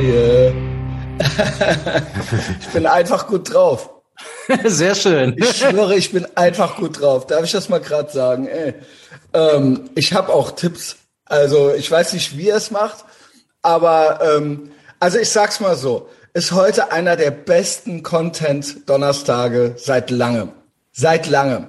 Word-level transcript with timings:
yeah. 0.00 0.52
ich 2.60 2.68
bin 2.68 2.86
einfach 2.86 3.26
gut 3.26 3.52
drauf. 3.52 3.90
Sehr 4.64 4.94
schön. 4.94 5.36
Ich 5.38 5.58
schwöre, 5.58 5.94
ich 5.96 6.12
bin 6.12 6.26
einfach 6.36 6.76
gut 6.76 7.00
drauf. 7.00 7.26
Darf 7.26 7.44
ich 7.44 7.52
das 7.52 7.68
mal 7.68 7.80
gerade 7.80 8.10
sagen? 8.10 8.48
Ähm, 9.32 9.90
ich 9.94 10.12
habe 10.12 10.32
auch 10.32 10.52
Tipps. 10.52 10.96
Also 11.24 11.72
ich 11.74 11.90
weiß 11.90 12.12
nicht, 12.14 12.36
wie 12.36 12.48
er 12.48 12.56
es 12.56 12.70
macht, 12.70 13.04
aber 13.62 14.20
ähm, 14.22 14.72
also 14.98 15.18
ich 15.18 15.30
sag's 15.30 15.60
mal 15.60 15.76
so, 15.76 16.08
ist 16.32 16.52
heute 16.52 16.92
einer 16.92 17.16
der 17.16 17.30
besten 17.30 18.02
Content-Donnerstage 18.02 19.74
seit 19.76 20.10
langem. 20.10 20.50
Seit 20.92 21.28
langem. 21.28 21.68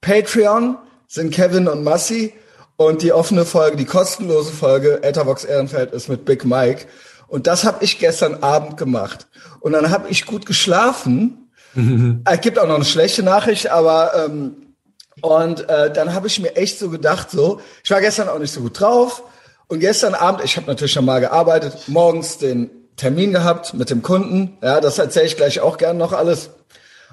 Patreon 0.00 0.78
sind 1.08 1.32
Kevin 1.32 1.68
und 1.68 1.84
Massi 1.84 2.32
und 2.76 3.02
die 3.02 3.12
offene 3.12 3.44
Folge, 3.44 3.76
die 3.76 3.84
kostenlose 3.84 4.52
Folge 4.52 5.02
Etherbox 5.02 5.44
Ehrenfeld 5.44 5.92
ist 5.92 6.08
mit 6.08 6.24
Big 6.24 6.44
Mike. 6.44 6.86
Und 7.32 7.46
das 7.46 7.64
habe 7.64 7.82
ich 7.82 7.98
gestern 7.98 8.42
Abend 8.42 8.76
gemacht. 8.76 9.26
Und 9.60 9.72
dann 9.72 9.88
habe 9.88 10.10
ich 10.10 10.26
gut 10.26 10.44
geschlafen. 10.44 11.50
es 11.74 12.40
gibt 12.42 12.58
auch 12.58 12.66
noch 12.66 12.74
eine 12.74 12.84
schlechte 12.84 13.22
Nachricht, 13.22 13.70
aber 13.70 14.12
ähm, 14.14 14.74
und 15.22 15.66
äh, 15.66 15.90
dann 15.90 16.12
habe 16.12 16.26
ich 16.26 16.40
mir 16.40 16.56
echt 16.56 16.78
so 16.78 16.90
gedacht, 16.90 17.30
so, 17.30 17.62
ich 17.82 17.90
war 17.90 18.02
gestern 18.02 18.28
auch 18.28 18.38
nicht 18.38 18.52
so 18.52 18.60
gut 18.60 18.78
drauf. 18.78 19.22
Und 19.66 19.80
gestern 19.80 20.12
Abend, 20.12 20.44
ich 20.44 20.58
habe 20.58 20.66
natürlich 20.66 20.92
schon 20.92 21.06
mal 21.06 21.20
gearbeitet, 21.20 21.84
morgens 21.86 22.36
den 22.36 22.70
Termin 22.96 23.32
gehabt 23.32 23.72
mit 23.72 23.88
dem 23.88 24.02
Kunden. 24.02 24.58
Ja, 24.60 24.82
das 24.82 24.98
erzähle 24.98 25.24
ich 25.24 25.38
gleich 25.38 25.60
auch 25.60 25.78
gern 25.78 25.96
noch 25.96 26.12
alles. 26.12 26.50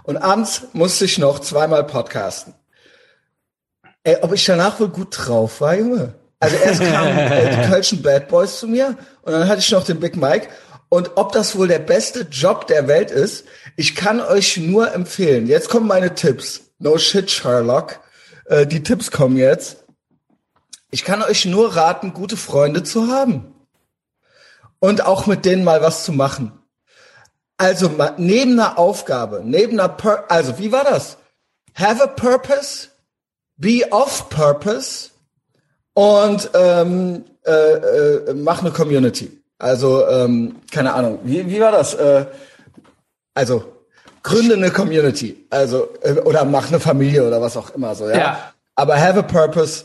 Und 0.04 0.17
abends 0.17 0.64
musste 0.73 1.06
ich 1.06 1.17
noch 1.17 1.40
zweimal 1.40 1.86
podcasten. 1.86 2.56
Ey, 4.04 4.17
ob 4.22 4.34
ich 4.34 4.44
danach 4.44 4.81
wohl 4.81 4.90
gut 4.90 5.16
drauf 5.17 5.62
war, 5.62 5.76
Junge. 5.76 6.14
Also 6.40 6.56
erst 6.56 6.82
kamen 6.82 7.18
äh, 7.18 7.56
die 7.56 7.68
Kölschen 7.70 8.02
Bad 8.02 8.30
Boys 8.30 8.60
zu 8.60 8.68
mir 8.68 8.98
und 9.23 9.34
dann 9.34 9.48
hatte 9.48 9.59
ich 9.59 9.72
noch 9.72 9.84
den 9.84 10.00
Big 10.00 10.16
Mike. 10.16 10.48
Und 10.88 11.12
ob 11.18 11.34
das 11.34 11.56
wohl 11.56 11.68
der 11.68 11.80
beste 11.80 12.22
Job 12.22 12.66
der 12.66 12.88
Welt 12.88 13.12
ist, 13.12 13.46
ich 13.76 13.96
kann 13.96 14.22
euch 14.22 14.58
nur 14.58 14.92
empfehlen. 14.94 15.46
Jetzt 15.48 15.70
kommen 15.70 15.88
meine 15.88 16.16
Tipps. 16.16 16.62
No 16.80 16.98
shit, 16.98 17.30
Sherlock. 17.30 18.00
Äh, 18.46 18.66
die 18.66 18.81
Tipps 18.81 19.12
kommen 19.12 19.38
jetzt. 19.38 19.84
Ich 20.92 21.04
kann 21.04 21.22
euch 21.22 21.46
nur 21.46 21.76
raten, 21.76 22.14
gute 22.14 22.38
Freunde 22.38 22.84
zu 22.84 23.08
haben. 23.08 23.53
Und 24.80 25.06
auch 25.06 25.28
mit 25.28 25.46
denen 25.46 25.64
mal 25.64 25.81
was 25.81 26.06
zu 26.06 26.12
machen. 26.12 26.53
Also 27.58 27.92
neben 28.18 28.53
einer 28.53 28.80
Aufgabe, 28.80 29.42
neben 29.44 29.80
einer, 29.80 29.90
Pur 29.90 30.31
also 30.31 30.58
wie 30.58 30.72
war 30.72 30.86
das? 30.86 31.18
Have 31.76 32.02
a 32.02 32.08
purpose, 32.08 32.88
be 33.58 33.86
of 33.92 34.30
purpose 34.30 35.12
und 36.00 36.50
ähm, 36.53 37.25
äh, 37.45 37.52
äh, 37.52 38.33
mach 38.33 38.61
eine 38.61 38.72
Community. 38.72 39.30
Also 39.58 40.08
ähm, 40.08 40.56
keine 40.72 40.94
Ahnung, 40.94 41.19
wie, 41.23 41.45
wie 41.50 41.59
war 41.59 41.73
das? 41.73 41.94
Äh, 41.94 42.25
also 43.33 43.66
gründe 44.23 44.56
eine 44.56 44.72
Community, 44.72 45.45
also 45.50 45.89
äh, 46.02 46.14
oder 46.22 46.45
mach 46.45 46.69
eine 46.69 46.80
Familie 46.80 47.28
oder 47.28 47.41
was 47.41 47.58
auch 47.58 47.72
immer 47.72 47.95
so. 47.95 48.08
Ja. 48.08 48.17
ja. 48.17 48.53
Aber 48.75 48.97
have 48.97 49.19
a 49.19 49.23
purpose. 49.23 49.83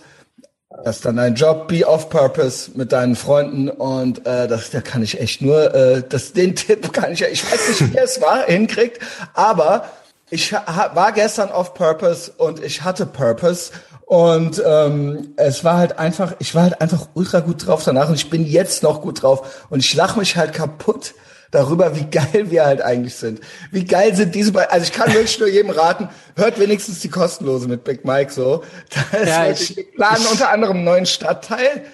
Das 0.84 0.96
ist 0.96 1.04
dann 1.04 1.16
dein 1.16 1.34
Job, 1.34 1.68
be 1.68 1.84
of 1.86 2.10
purpose 2.10 2.70
mit 2.74 2.92
deinen 2.92 3.16
Freunden 3.16 3.68
und 3.68 4.26
äh, 4.26 4.46
das, 4.46 4.70
da 4.70 4.80
kann 4.80 5.02
ich 5.02 5.20
echt 5.20 5.40
nur, 5.40 5.72
äh, 5.74 6.02
das, 6.08 6.32
den 6.32 6.54
Tipp 6.54 6.92
kann 6.92 7.12
ich 7.12 7.20
ja, 7.20 7.28
ich 7.28 7.44
weiß 7.44 7.68
nicht, 7.68 7.94
wie 7.94 7.98
es 7.98 8.20
war, 8.20 8.44
hinkriegt, 8.44 9.00
aber 9.34 9.88
ich 10.30 10.52
war 10.52 11.12
gestern 11.12 11.50
off 11.50 11.74
purpose 11.74 12.32
und 12.36 12.62
ich 12.62 12.82
hatte 12.82 13.06
purpose 13.06 13.70
und 14.06 14.62
ähm, 14.64 15.32
es 15.36 15.64
war 15.64 15.78
halt 15.78 15.98
einfach, 15.98 16.34
ich 16.38 16.54
war 16.54 16.64
halt 16.64 16.80
einfach 16.80 17.08
ultra 17.14 17.40
gut 17.40 17.66
drauf 17.66 17.84
danach 17.84 18.08
und 18.08 18.16
ich 18.16 18.28
bin 18.28 18.44
jetzt 18.44 18.82
noch 18.82 19.00
gut 19.00 19.22
drauf 19.22 19.66
und 19.70 19.80
ich 19.80 19.94
lache 19.94 20.18
mich 20.18 20.36
halt 20.36 20.52
kaputt 20.52 21.14
darüber, 21.54 21.96
wie 21.96 22.04
geil 22.04 22.50
wir 22.50 22.66
halt 22.66 22.82
eigentlich 22.82 23.14
sind. 23.14 23.40
Wie 23.70 23.84
geil 23.84 24.14
sind 24.14 24.34
diese 24.34 24.52
beiden, 24.52 24.70
also 24.72 24.84
ich 24.84 24.92
kann 24.92 25.08
wirklich 25.14 25.38
nur 25.38 25.48
jedem 25.48 25.70
raten, 25.70 26.08
hört 26.36 26.58
wenigstens 26.58 27.00
die 27.00 27.08
kostenlose 27.08 27.68
mit 27.68 27.84
Big 27.84 28.04
Mike 28.04 28.32
so. 28.32 28.62
Da 28.90 29.18
ist 29.18 29.28
ja, 29.28 29.46
wirklich, 29.46 29.70
ich, 29.70 29.76
wir 29.76 29.92
planen 29.92 30.26
unter 30.30 30.50
anderem 30.50 30.76
einen 30.76 30.84
neuen 30.84 31.06
Stadtteil. 31.06 31.84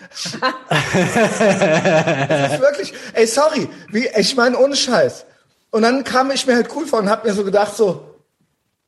das 0.68 2.52
ist 2.52 2.60
wirklich, 2.60 2.92
ey 3.12 3.26
sorry, 3.26 3.68
wie, 3.92 4.08
ich 4.16 4.34
meine 4.34 4.58
ohne 4.58 4.74
Scheiß. 4.74 5.26
Und 5.70 5.82
dann 5.82 6.02
kam 6.02 6.30
ich 6.32 6.46
mir 6.46 6.56
halt 6.56 6.68
cool 6.74 6.86
vor 6.86 6.98
und 6.98 7.10
hab 7.10 7.24
mir 7.24 7.32
so 7.34 7.44
gedacht 7.44 7.76
so, 7.76 8.09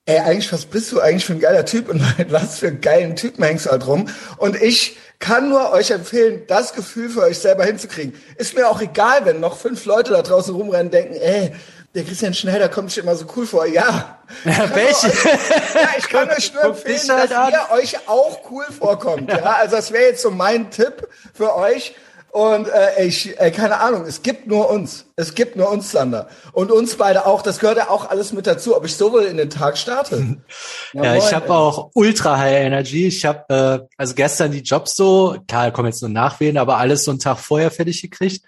ey, 0.06 0.18
eigentlich, 0.18 0.52
was 0.52 0.64
bist 0.64 0.90
du 0.92 1.00
eigentlich 1.00 1.24
für 1.24 1.34
ein 1.34 1.40
geiler 1.40 1.64
Typ 1.64 1.88
und 1.88 2.00
was 2.30 2.58
für 2.58 2.68
einen 2.68 2.80
geilen 2.80 3.16
Typen 3.16 3.44
hängst 3.44 3.66
du 3.66 3.70
halt 3.70 3.86
rum? 3.86 4.08
Und 4.36 4.60
ich 4.60 4.96
kann 5.18 5.48
nur 5.48 5.70
euch 5.72 5.90
empfehlen, 5.90 6.42
das 6.48 6.74
Gefühl 6.74 7.08
für 7.08 7.22
euch 7.22 7.38
selber 7.38 7.64
hinzukriegen. 7.64 8.14
Ist 8.36 8.56
mir 8.56 8.68
auch 8.68 8.80
egal, 8.80 9.24
wenn 9.24 9.38
noch 9.40 9.56
fünf 9.56 9.84
Leute 9.84 10.12
da 10.12 10.22
draußen 10.22 10.54
rumrennen 10.54 10.86
und 10.86 10.94
denken, 10.94 11.14
ey, 11.14 11.52
der 11.94 12.04
Christian 12.04 12.32
Schneider 12.32 12.68
kommt 12.68 12.90
sich 12.90 13.02
immer 13.02 13.14
so 13.14 13.26
cool 13.36 13.46
vor. 13.46 13.66
Ja. 13.66 14.18
ja 14.44 14.74
welche? 14.74 15.08
Ja, 15.08 15.90
ich 15.98 16.08
kann 16.08 16.28
euch 16.36 16.52
nur 16.54 16.64
empfehlen, 16.64 17.10
halt 17.10 17.30
dass 17.30 17.38
an. 17.38 17.52
ihr 17.52 17.76
euch 17.76 18.08
auch 18.08 18.50
cool 18.50 18.64
vorkommt. 18.76 19.30
Ja, 19.30 19.56
also 19.60 19.76
das 19.76 19.92
wäre 19.92 20.04
jetzt 20.04 20.22
so 20.22 20.30
mein 20.30 20.70
Tipp 20.70 21.06
für 21.34 21.54
euch. 21.54 21.94
Und 22.32 22.66
äh, 22.66 23.04
ich, 23.04 23.38
äh, 23.38 23.50
keine 23.50 23.78
Ahnung, 23.81 24.06
es 24.06 24.22
gibt 24.22 24.47
nur 24.47 24.70
uns. 24.70 25.04
Es 25.16 25.34
gibt 25.34 25.54
nur 25.54 25.70
uns, 25.70 25.93
Sander. 25.93 26.28
Und 26.53 26.72
uns 26.72 26.97
beide 26.97 27.26
auch. 27.26 27.43
Das 27.43 27.59
gehört 27.59 27.76
ja 27.76 27.91
auch 27.91 28.09
alles 28.09 28.32
mit 28.32 28.47
dazu, 28.47 28.75
ob 28.75 28.87
ich 28.87 28.97
so 28.97 29.12
wohl 29.12 29.25
in 29.25 29.37
den 29.37 29.50
Tag 29.50 29.76
starte. 29.76 30.38
ja, 30.94 31.04
ja 31.04 31.16
ich 31.16 31.34
habe 31.34 31.53
auch 31.53 31.91
ultra 31.93 32.38
high 32.38 32.65
Energy. 32.65 33.06
Ich 33.06 33.26
habe 33.26 33.84
äh, 33.84 33.94
also 33.98 34.15
gestern 34.15 34.50
die 34.50 34.62
Jobs 34.62 34.97
so, 34.97 35.37
klar, 35.47 35.70
kommen 35.72 35.88
jetzt 35.88 36.00
nur 36.00 36.10
nachwählen, 36.10 36.56
aber 36.56 36.78
alles 36.78 37.04
so 37.04 37.10
einen 37.10 37.20
Tag 37.20 37.38
vorher 37.38 37.70
fertig 37.70 38.00
gekriegt. 38.00 38.43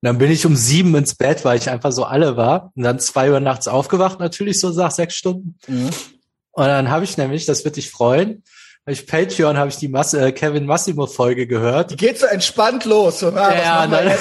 Und 0.00 0.06
dann 0.06 0.16
bin 0.16 0.30
ich 0.30 0.46
um 0.46 0.56
sieben 0.56 0.94
ins 0.94 1.14
Bett, 1.14 1.44
weil 1.44 1.58
ich 1.58 1.68
einfach 1.68 1.92
so 1.92 2.04
alle 2.04 2.38
war. 2.38 2.72
Und 2.74 2.84
dann 2.84 2.98
zwei 3.00 3.30
Uhr 3.30 3.40
nachts 3.40 3.68
aufgewacht, 3.68 4.18
natürlich 4.18 4.60
so 4.60 4.70
nach 4.70 4.92
sechs 4.92 5.14
Stunden. 5.14 5.58
Mhm. 5.66 5.90
Und 6.52 6.66
dann 6.66 6.88
habe 6.88 7.04
ich 7.04 7.18
nämlich, 7.18 7.44
das 7.44 7.66
wird 7.66 7.76
dich 7.76 7.90
freuen, 7.90 8.44
ich 8.86 9.06
Patreon 9.06 9.56
habe 9.56 9.68
ich 9.68 9.76
die 9.76 9.88
Mas 9.88 10.14
äh, 10.14 10.30
Kevin 10.32 10.64
Massimo 10.64 11.06
Folge 11.06 11.46
gehört. 11.46 11.90
Die 11.90 11.96
geht 11.96 12.18
so 12.18 12.26
entspannt 12.26 12.84
los. 12.84 13.20
So, 13.20 13.30
ja, 13.30 13.52
ja 13.54 13.86
dann, 13.86 14.12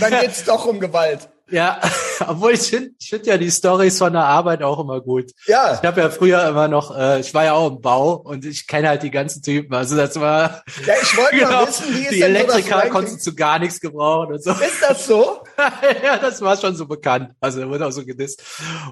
dann 0.00 0.20
geht's 0.20 0.44
doch 0.44 0.64
um 0.66 0.80
Gewalt. 0.80 1.28
Ja, 1.50 1.78
obwohl 2.26 2.52
ich 2.52 2.62
finde 2.62 2.92
ich 2.98 3.10
find 3.10 3.26
ja 3.26 3.36
die 3.36 3.50
Stories 3.50 3.98
von 3.98 4.14
der 4.14 4.24
Arbeit 4.24 4.62
auch 4.62 4.80
immer 4.80 5.02
gut. 5.02 5.30
Ja. 5.46 5.74
Ich 5.74 5.86
habe 5.86 6.00
ja 6.00 6.08
früher 6.08 6.48
immer 6.48 6.68
noch, 6.68 6.96
äh, 6.96 7.20
ich 7.20 7.34
war 7.34 7.44
ja 7.44 7.52
auch 7.52 7.70
im 7.70 7.82
Bau 7.82 8.14
und 8.14 8.46
ich 8.46 8.66
kenne 8.66 8.88
halt 8.88 9.02
die 9.02 9.10
ganzen 9.10 9.42
Typen. 9.42 9.74
Also 9.74 9.94
das 9.94 10.18
war. 10.18 10.64
Ja, 10.86 10.94
ich 11.02 11.16
wollte 11.16 11.36
genau, 11.36 11.50
mal 11.50 11.68
wissen, 11.68 11.94
wie 11.94 12.02
ist 12.02 12.12
Die 12.12 12.22
Elektriker 12.22 12.82
so 12.84 12.88
konntest 12.88 13.26
du 13.26 13.34
gar 13.34 13.58
nichts 13.58 13.78
gebrauchen 13.78 14.32
und 14.32 14.42
so. 14.42 14.52
Ist 14.52 14.82
das 14.88 15.06
so? 15.06 15.42
ja, 16.04 16.18
das 16.18 16.40
war 16.40 16.56
schon 16.56 16.74
so 16.74 16.86
bekannt. 16.86 17.30
Also 17.40 17.60
da 17.60 17.68
wurde 17.68 17.86
auch 17.86 17.92
so 17.92 18.04
gedisst. 18.04 18.42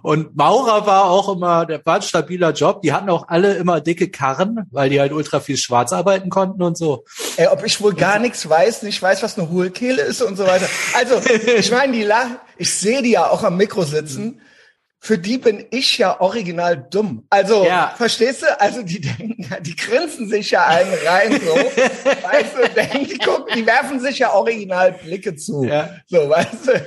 Und 0.03 0.37
Maurer 0.37 0.87
war 0.87 1.11
auch 1.11 1.35
immer, 1.35 1.67
der 1.67 1.85
war 1.85 1.97
ein 1.97 2.03
stabiler 2.03 2.53
Job. 2.53 2.83
Die 2.83 2.93
hatten 2.93 3.11
auch 3.11 3.29
alle 3.29 3.55
immer 3.55 3.81
dicke 3.81 4.11
Karren, 4.11 4.67
weil 4.71 4.91
die 4.91 5.01
halt 5.01 5.13
ultra 5.13 5.41
viel 5.41 5.57
schwarz 5.57 5.93
arbeiten 5.93 6.31
konnten 6.31 6.63
und 6.63 6.77
so. 6.77 7.05
Ey, 7.37 7.49
ob 7.49 7.65
ich 7.65 7.81
wohl 7.81 7.95
gar 7.95 8.19
nichts 8.19 8.49
weiß, 8.49 8.83
nicht 8.83 9.03
weiß, 9.03 9.23
was 9.23 9.39
eine 9.39 9.51
Hohlkehle 9.51 10.03
ist 10.03 10.23
und 10.23 10.37
so 10.37 10.47
weiter. 10.47 10.69
Also, 10.95 11.21
ich 11.57 11.71
meine, 11.71 11.93
die 11.93 12.03
La 12.03 12.41
ich 12.57 12.73
sehe 12.73 13.03
die 13.03 13.11
ja 13.11 13.29
auch 13.29 13.43
am 13.43 13.57
Mikro 13.57 13.83
sitzen. 13.83 14.41
Für 15.05 15.19
die 15.19 15.37
bin 15.37 15.67
ich 15.73 15.99
ja 15.99 16.21
original 16.21 16.77
dumm. 16.77 17.27
Also, 17.29 17.65
ja. 17.67 17.93
verstehst 17.97 18.43
du? 18.43 18.61
Also, 18.61 18.83
die 18.85 19.01
denken, 19.01 19.53
die 19.63 19.75
grinsen 19.75 20.29
sich 20.29 20.53
ja 20.53 20.65
einen 20.65 20.95
rein, 21.05 21.41
so. 21.41 21.57
weißt 22.23 22.55
du, 22.55 22.69
denken, 22.69 23.09
die 23.09 23.19
gucken, 23.19 23.53
die 23.53 23.67
werfen 23.67 23.99
sich 23.99 24.21
ja 24.21 24.33
original 24.33 24.93
Blicke 24.93 25.35
zu. 25.35 25.65
Ja. 25.65 25.91
So, 26.07 26.31
weißt 26.31 26.69
du? 26.69 26.87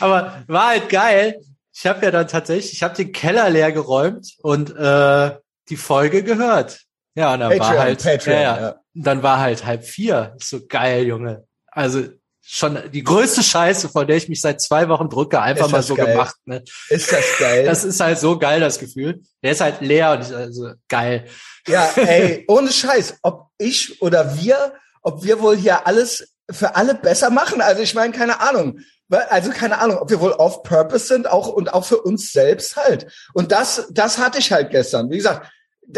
Aber 0.00 0.44
war 0.46 0.68
halt 0.68 0.88
geil. 0.88 1.40
Ich 1.74 1.84
habe 1.84 2.04
ja 2.04 2.12
dann 2.12 2.28
tatsächlich, 2.28 2.74
ich 2.74 2.82
habe 2.84 2.94
den 2.94 3.10
Keller 3.10 3.50
leer 3.50 3.72
geräumt 3.72 4.36
und 4.42 4.70
äh, 4.70 5.32
die 5.70 5.76
Folge 5.76 6.22
gehört. 6.22 6.82
Ja, 7.16 7.34
und 7.34 7.40
dann 7.40 7.58
Patreon, 7.58 7.74
war 7.76 7.78
halt, 7.80 8.02
Patreon, 8.04 8.40
ja, 8.40 8.60
ja. 8.60 8.74
dann 8.94 9.24
war 9.24 9.40
halt 9.40 9.66
halb 9.66 9.84
vier. 9.84 10.36
So 10.38 10.60
geil, 10.68 11.08
Junge. 11.08 11.44
Also 11.66 12.04
schon 12.50 12.78
die 12.92 13.04
größte 13.04 13.42
Scheiße, 13.42 13.90
vor 13.90 14.06
der 14.06 14.16
ich 14.16 14.30
mich 14.30 14.40
seit 14.40 14.62
zwei 14.62 14.88
Wochen 14.88 15.10
drücke, 15.10 15.40
einfach 15.42 15.68
mal 15.68 15.82
so 15.82 15.94
geil. 15.94 16.12
gemacht. 16.12 16.34
Ne? 16.46 16.64
Ist 16.88 17.12
das 17.12 17.24
geil? 17.38 17.66
Das 17.66 17.84
ist 17.84 18.00
halt 18.00 18.18
so 18.18 18.38
geil, 18.38 18.58
das 18.60 18.78
Gefühl. 18.78 19.20
Der 19.42 19.52
ist 19.52 19.60
halt 19.60 19.82
leer 19.82 20.12
und 20.12 20.20
ist 20.22 20.32
also 20.32 20.70
geil. 20.88 21.26
Ja, 21.66 21.90
ey, 21.96 22.44
ohne 22.48 22.72
Scheiß, 22.72 23.18
ob 23.20 23.48
ich 23.58 24.00
oder 24.00 24.38
wir, 24.40 24.72
ob 25.02 25.24
wir 25.24 25.40
wohl 25.42 25.58
hier 25.58 25.86
alles 25.86 26.32
für 26.50 26.74
alle 26.74 26.94
besser 26.94 27.28
machen. 27.28 27.60
Also 27.60 27.82
ich 27.82 27.94
meine, 27.94 28.14
keine 28.14 28.40
Ahnung. 28.40 28.80
Also 29.10 29.50
keine 29.50 29.78
Ahnung, 29.78 29.98
ob 29.98 30.08
wir 30.08 30.20
wohl 30.20 30.32
off 30.32 30.62
purpose 30.62 31.06
sind, 31.06 31.28
auch 31.30 31.48
und 31.48 31.74
auch 31.74 31.84
für 31.84 32.00
uns 32.00 32.32
selbst 32.32 32.76
halt. 32.76 33.12
Und 33.34 33.52
das, 33.52 33.88
das 33.90 34.16
hatte 34.16 34.38
ich 34.38 34.52
halt 34.52 34.70
gestern. 34.70 35.10
Wie 35.10 35.18
gesagt, 35.18 35.50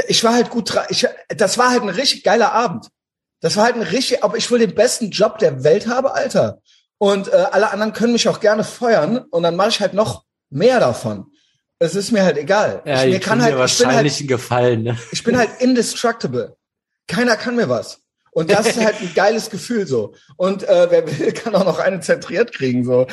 ich 0.09 0.25
war 0.25 0.35
halt 0.35 0.51
gut 0.51 0.75
dran. 0.75 0.87
Ich, 0.89 1.07
das 1.29 1.59
war 1.59 1.71
halt 1.71 1.83
ein 1.83 1.89
richtig 1.91 2.25
geiler 2.25 2.53
Abend. 2.53 2.89
Das 3.41 3.57
war 3.57 3.65
halt 3.65 3.77
ein 3.77 3.83
richtig, 3.83 4.23
ob 4.23 4.37
ich 4.37 4.51
wohl 4.51 4.59
den 4.59 4.75
besten 4.75 5.11
Job 5.11 5.39
der 5.39 5.65
Welt 5.65 5.87
habe, 5.87 6.13
Alter. 6.13 6.61
Und 6.99 7.29
äh, 7.29 7.47
alle 7.53 7.71
anderen 7.71 7.93
können 7.93 8.13
mich 8.13 8.29
auch 8.29 8.41
gerne 8.41 8.65
feuern 8.65 9.19
und 9.19 9.43
dann 9.43 9.57
mache 9.57 9.71
ich 9.71 9.81
halt 9.81 9.95
noch 9.95 10.25
mehr 10.51 10.81
davon. 10.81 11.27
Es 11.79 11.95
ist 11.95 12.13
mir 12.13 12.25
halt 12.25 12.37
egal. 12.37 12.83
Ja, 12.85 13.05
ich, 13.05 13.13
mir 13.13 13.21
kann 13.21 13.43
halt, 13.43 13.55
mir 13.55 13.61
wahrscheinlich 13.61 14.21
ich 14.21 14.27
bin 14.27 14.31
halt, 14.31 14.41
Gefallen. 14.41 14.83
Ne? 14.83 14.99
Ich 15.13 15.25
bin 15.25 15.39
halt 15.39 15.49
indestructible. 15.61 16.57
Keiner 17.07 17.37
kann 17.37 17.57
mir 17.57 17.71
was. 17.71 18.03
Und 18.33 18.51
das 18.51 18.67
ist 18.67 18.85
halt 18.85 19.01
ein 19.01 19.13
geiles 19.15 19.51
Gefühl 19.51 19.87
so. 19.87 20.15
Und 20.37 20.63
äh, 20.69 20.87
wer 20.91 21.07
will, 21.07 21.33
kann 21.33 21.55
auch 21.55 21.65
noch 21.65 21.79
eine 21.79 22.01
zentriert 22.01 22.53
kriegen 22.53 22.85
so. 22.85 23.07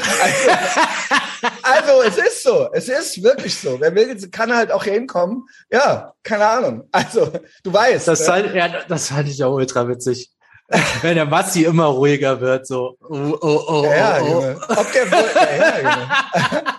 Also, 1.42 1.52
also 1.64 2.02
es 2.04 2.18
ist 2.18 2.44
so, 2.44 2.70
es 2.74 2.90
ist 2.90 3.24
wirklich 3.24 3.58
so. 3.58 3.80
Wer 3.80 3.96
will, 3.96 4.16
kann 4.30 4.56
halt 4.56 4.72
auch 4.72 4.84
hier 4.84 4.94
hinkommen. 4.94 5.44
Ja, 5.72 6.14
keine 6.24 6.46
Ahnung. 6.46 6.88
Also 6.92 7.32
du 7.64 7.74
weißt. 7.74 8.08
Das, 8.08 8.26
fand, 8.26 8.54
ja, 8.54 8.70
das 8.88 9.08
fand 9.08 9.28
ich 9.30 9.44
auch 9.44 9.54
ultra 9.54 9.88
witzig. 9.88 10.32
Wenn 11.02 11.16
der 11.16 11.26
Massi 11.26 11.64
immer 11.64 11.86
ruhiger 11.86 12.42
wird, 12.42 12.68
so. 12.68 12.98
Oh, 13.00 13.38
oh, 13.42 13.64
oh, 13.68 13.84
ja, 13.86 13.96
ja, 13.96 14.20
oh, 14.22 14.26
oh. 14.26 14.30
Junge. 14.30 14.60
Ob 14.68 14.92
der 14.92 15.06
ja, 15.06 15.58
ja, 15.58 15.80
Junge. 15.80 16.64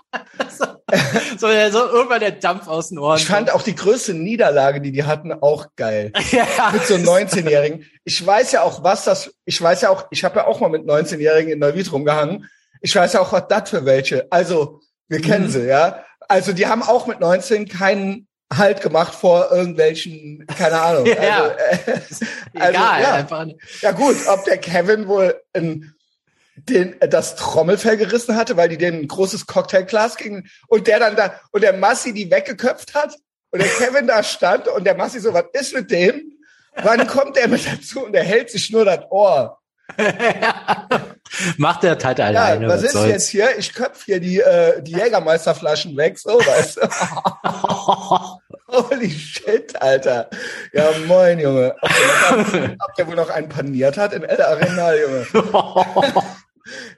so, 1.40 1.46
so 1.46 1.86
irgendwann 1.88 2.20
der 2.20 2.32
Dampf 2.32 2.66
aus 2.68 2.88
den 2.88 2.98
Ohren. 2.98 3.18
Ich 3.18 3.26
fand 3.26 3.52
auch 3.52 3.62
die 3.62 3.74
größte 3.74 4.14
Niederlage, 4.14 4.80
die 4.80 4.92
die 4.92 5.04
hatten, 5.04 5.32
auch 5.32 5.66
geil. 5.76 6.12
ja, 6.30 6.46
Mit 6.72 6.86
so 6.86 6.94
19-Jährigen. 6.94 7.84
Ich 8.04 8.24
weiß 8.24 8.52
ja 8.52 8.62
auch, 8.62 8.82
was 8.82 9.04
das, 9.04 9.32
ich 9.44 9.60
weiß 9.60 9.82
ja 9.82 9.90
auch, 9.90 10.06
ich 10.10 10.24
habe 10.24 10.40
ja 10.40 10.46
auch 10.46 10.60
mal 10.60 10.68
mit 10.70 10.84
19-Jährigen 10.84 11.52
in 11.52 11.58
Neuwied 11.58 11.90
rumgehangen. 11.92 12.48
Ich 12.80 12.94
weiß 12.94 13.12
ja 13.14 13.20
auch, 13.20 13.32
was 13.32 13.44
das 13.48 13.70
für 13.70 13.84
welche. 13.84 14.26
Also, 14.30 14.80
wir 15.08 15.20
kennen 15.20 15.46
Mhm. 15.46 15.50
sie, 15.50 15.66
ja. 15.66 16.04
Also, 16.28 16.52
die 16.52 16.66
haben 16.66 16.82
auch 16.82 17.06
mit 17.06 17.20
19 17.20 17.68
keinen 17.68 18.26
Halt 18.56 18.80
gemacht 18.80 19.14
vor 19.14 19.50
irgendwelchen, 19.52 20.46
keine 20.56 20.80
Ahnung. 20.80 21.06
Ja. 21.22 21.50
Also, 21.50 21.50
äh, 21.50 21.98
egal. 22.54 22.76
also, 22.76 22.78
ja. 23.02 23.12
Einfach, 23.14 23.46
Ja 23.82 23.92
gut, 23.92 24.16
ob 24.28 24.44
der 24.44 24.56
Kevin 24.58 25.06
wohl 25.06 25.38
ein, 25.52 25.94
den, 26.68 26.96
das 27.00 27.36
Trommelfell 27.36 27.96
gerissen 27.96 28.36
hatte, 28.36 28.56
weil 28.56 28.68
die 28.68 28.78
denen 28.78 29.02
ein 29.02 29.08
großes 29.08 29.46
Cocktailglas 29.46 30.16
gingen 30.16 30.48
und 30.68 30.86
der 30.86 30.98
dann 31.00 31.16
da 31.16 31.34
und 31.52 31.62
der 31.62 31.72
Massi 31.74 32.12
die 32.12 32.30
weggeköpft 32.30 32.94
hat 32.94 33.14
und 33.50 33.60
der 33.62 33.68
Kevin 33.68 34.06
da 34.06 34.22
stand 34.22 34.68
und 34.68 34.84
der 34.84 34.94
Massi 34.96 35.20
so, 35.20 35.32
was 35.34 35.44
ist 35.52 35.74
mit 35.74 35.90
dem? 35.90 36.32
Wann 36.82 37.06
kommt 37.06 37.36
der 37.36 37.48
mit 37.48 37.66
dazu 37.66 38.04
und 38.04 38.12
der 38.12 38.22
hält 38.24 38.50
sich 38.50 38.70
nur 38.70 38.84
das 38.84 39.00
Ohr? 39.10 39.58
Macht 41.56 41.82
er 41.84 41.96
halt 42.02 42.18
Ja, 42.18 42.26
alleine. 42.26 42.68
was 42.68 42.82
ist 42.82 42.92
soll's. 42.92 43.08
jetzt 43.10 43.28
hier? 43.28 43.56
Ich 43.58 43.72
köpf 43.74 44.04
hier 44.04 44.20
die, 44.20 44.38
äh, 44.40 44.82
die 44.82 44.92
Jägermeisterflaschen 44.92 45.96
weg, 45.96 46.18
so, 46.18 46.30
weißt 46.38 46.76
du? 46.76 46.88
Holy 48.68 49.10
shit, 49.10 49.80
Alter. 49.80 50.28
Ja, 50.72 50.90
moin, 51.06 51.38
Junge. 51.40 51.74
Ob 51.80 51.90
der, 52.52 52.68
noch, 52.68 52.74
ob 52.88 52.94
der 52.96 53.06
wohl 53.06 53.14
noch 53.16 53.30
einen 53.30 53.48
paniert 53.48 53.96
hat 53.96 54.12
in 54.12 54.24
El 54.24 54.40
Arenal, 54.42 54.98
Junge. 54.98 55.26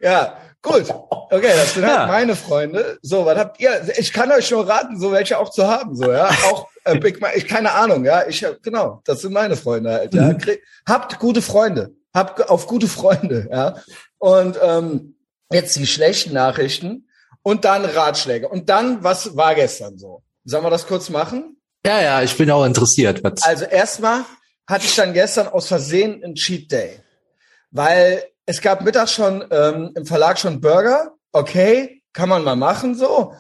Ja, 0.01 0.37
gut. 0.63 0.85
Okay, 1.31 1.53
das 1.55 1.75
sind 1.75 1.85
halt 1.87 1.97
Ja. 1.99 2.07
meine 2.07 2.37
Freunde. 2.37 2.99
So, 3.03 3.25
was 3.27 3.39
habt 3.39 3.61
ihr? 3.61 3.83
Ich 3.99 4.13
kann 4.13 4.31
euch 4.33 4.47
schon 4.49 4.67
raten, 4.67 4.99
so 4.99 5.13
welche 5.13 5.39
auch 5.39 5.51
zu 5.51 5.67
haben, 5.69 5.95
so, 5.97 6.11
ja. 6.13 6.29
Auch 6.51 6.69
äh, 6.85 6.99
Big 6.99 7.21
Mike, 7.21 7.37
ich 7.37 7.47
keine 7.47 7.73
Ahnung, 7.73 8.05
ja. 8.05 8.27
Ich 8.27 8.45
genau, 8.63 9.01
das 9.05 9.21
sind 9.23 9.33
meine 9.33 9.57
Freunde 9.57 9.91
halt, 9.93 10.15
ja. 10.15 10.31
Krie- 10.31 10.59
Habt 10.89 11.19
gute 11.19 11.43
Freunde. 11.43 11.95
Habt 12.15 12.49
auf 12.51 12.67
gute 12.67 12.89
Freunde, 12.89 13.49
ja. 13.51 13.77
Und 14.19 14.59
ähm, 14.63 15.17
jetzt 15.53 15.77
die 15.77 15.87
schlechten 15.87 16.33
Nachrichten 16.35 17.09
und 17.43 17.65
dann 17.65 17.85
Ratschläge. 17.85 18.49
Und 18.49 18.69
dann, 18.69 19.03
was 19.05 19.37
war 19.37 19.55
gestern 19.55 19.97
so? 19.99 20.23
Sollen 20.45 20.65
wir 20.65 20.71
das 20.71 20.87
kurz 20.87 21.09
machen? 21.11 21.57
ja, 21.87 22.03
ja, 22.03 22.23
ich 22.23 22.37
bin 22.37 22.51
auch 22.51 22.65
interessiert. 22.65 23.23
Was, 23.25 23.43
Also 23.43 23.65
erstmal 23.65 24.25
hatte 24.69 24.85
ich 24.85 24.95
dann 24.97 25.13
gestern 25.15 25.49
aus 25.49 25.69
Versehen 25.69 26.23
einen 26.23 26.35
Cheat 26.35 26.71
Day, 26.71 27.01
weil 27.71 28.25
es 28.51 28.61
gab 28.61 28.83
mittags 28.83 29.13
schon 29.13 29.45
ähm, 29.51 29.93
im 29.95 30.05
Verlag 30.07 30.39
schon 30.39 30.61
Burger. 30.61 31.13
Okay, 31.33 32.03
kann 32.13 32.29
man 32.29 32.43
mal 32.43 32.57
machen 32.57 32.97
so. 32.97 33.33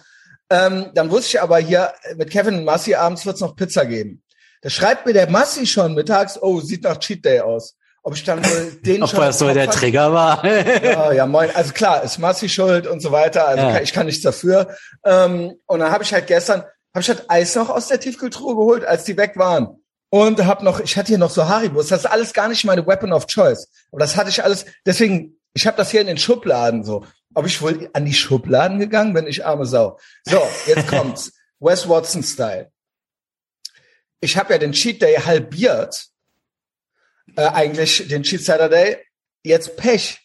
Ähm, 0.48 0.90
dann 0.94 1.10
wusste 1.10 1.26
ich 1.36 1.42
aber 1.42 1.58
hier 1.58 1.92
mit 2.16 2.30
Kevin 2.30 2.58
und 2.58 2.64
Massi 2.64 2.94
abends 2.94 3.26
wird's 3.26 3.40
noch 3.40 3.56
Pizza 3.56 3.84
geben. 3.86 4.22
Da 4.62 4.70
schreibt 4.70 5.06
mir 5.06 5.12
der 5.12 5.28
Massi 5.28 5.66
schon 5.66 5.94
mittags, 5.94 6.40
oh, 6.40 6.60
sieht 6.60 6.84
nach 6.84 6.98
Cheat 6.98 7.24
Day 7.24 7.40
aus. 7.40 7.74
Ob 8.02 8.14
ich 8.14 8.22
dann 8.24 8.44
wohl 8.44 8.72
den 8.86 9.02
ob 9.02 9.10
schon 9.10 9.20
das 9.20 9.38
so 9.38 9.52
der? 9.52 9.68
Trigger 9.70 10.12
war. 10.12 10.44
Ja, 10.84 11.12
ja, 11.12 11.26
moin. 11.26 11.50
Also 11.54 11.72
klar, 11.72 12.04
ist 12.04 12.18
Massi 12.18 12.48
schuld 12.48 12.86
und 12.86 13.00
so 13.00 13.10
weiter. 13.10 13.48
Also 13.48 13.64
Ja. 13.64 13.72
kann, 13.72 13.82
ich 13.82 13.92
kann 13.92 14.06
nichts 14.06 14.22
dafür. 14.22 14.76
Ähm, 15.04 15.54
und 15.66 15.80
dann 15.80 15.90
habe 15.90 16.04
ich 16.04 16.12
halt 16.12 16.28
gestern, 16.28 16.60
habe 16.94 17.00
ich 17.00 17.08
halt 17.08 17.24
Eis 17.28 17.56
noch 17.56 17.68
aus 17.68 17.88
der 17.88 17.98
Tiefkühltruhe 17.98 18.54
geholt, 18.54 18.84
als 18.84 19.04
die 19.04 19.16
weg 19.16 19.32
waren. 19.36 19.79
Und 20.10 20.44
habe 20.44 20.64
noch, 20.64 20.80
ich 20.80 20.96
hatte 20.96 21.08
hier 21.08 21.18
noch 21.18 21.30
so 21.30 21.48
Haribus. 21.48 21.88
Das 21.88 22.00
ist 22.00 22.10
alles 22.10 22.32
gar 22.32 22.48
nicht 22.48 22.64
meine 22.64 22.86
Weapon 22.86 23.12
of 23.12 23.26
Choice. 23.26 23.68
Aber 23.92 24.00
das 24.00 24.16
hatte 24.16 24.28
ich 24.28 24.42
alles. 24.42 24.66
Deswegen, 24.84 25.40
ich 25.54 25.66
habe 25.66 25.76
das 25.76 25.90
hier 25.90 26.00
in 26.00 26.08
den 26.08 26.18
Schubladen 26.18 26.84
so. 26.84 27.06
Ob 27.32 27.46
ich 27.46 27.62
wohl 27.62 27.88
an 27.92 28.04
die 28.04 28.12
Schubladen 28.12 28.80
gegangen 28.80 29.14
bin, 29.14 29.28
ich 29.28 29.46
arme 29.46 29.66
Sau. 29.66 29.98
So, 30.24 30.42
jetzt 30.66 30.88
kommt's. 30.88 31.32
Wes 31.60 31.88
Watson 31.88 32.24
Style. 32.24 32.72
Ich 34.20 34.36
habe 34.36 34.52
ja 34.52 34.58
den 34.58 34.72
Cheat 34.72 35.00
Day 35.00 35.14
halbiert. 35.14 36.06
Äh, 37.36 37.46
eigentlich 37.46 38.08
den 38.08 38.24
Cheat 38.24 38.44
Saturday. 38.44 38.98
Jetzt 39.44 39.76
Pech 39.76 40.18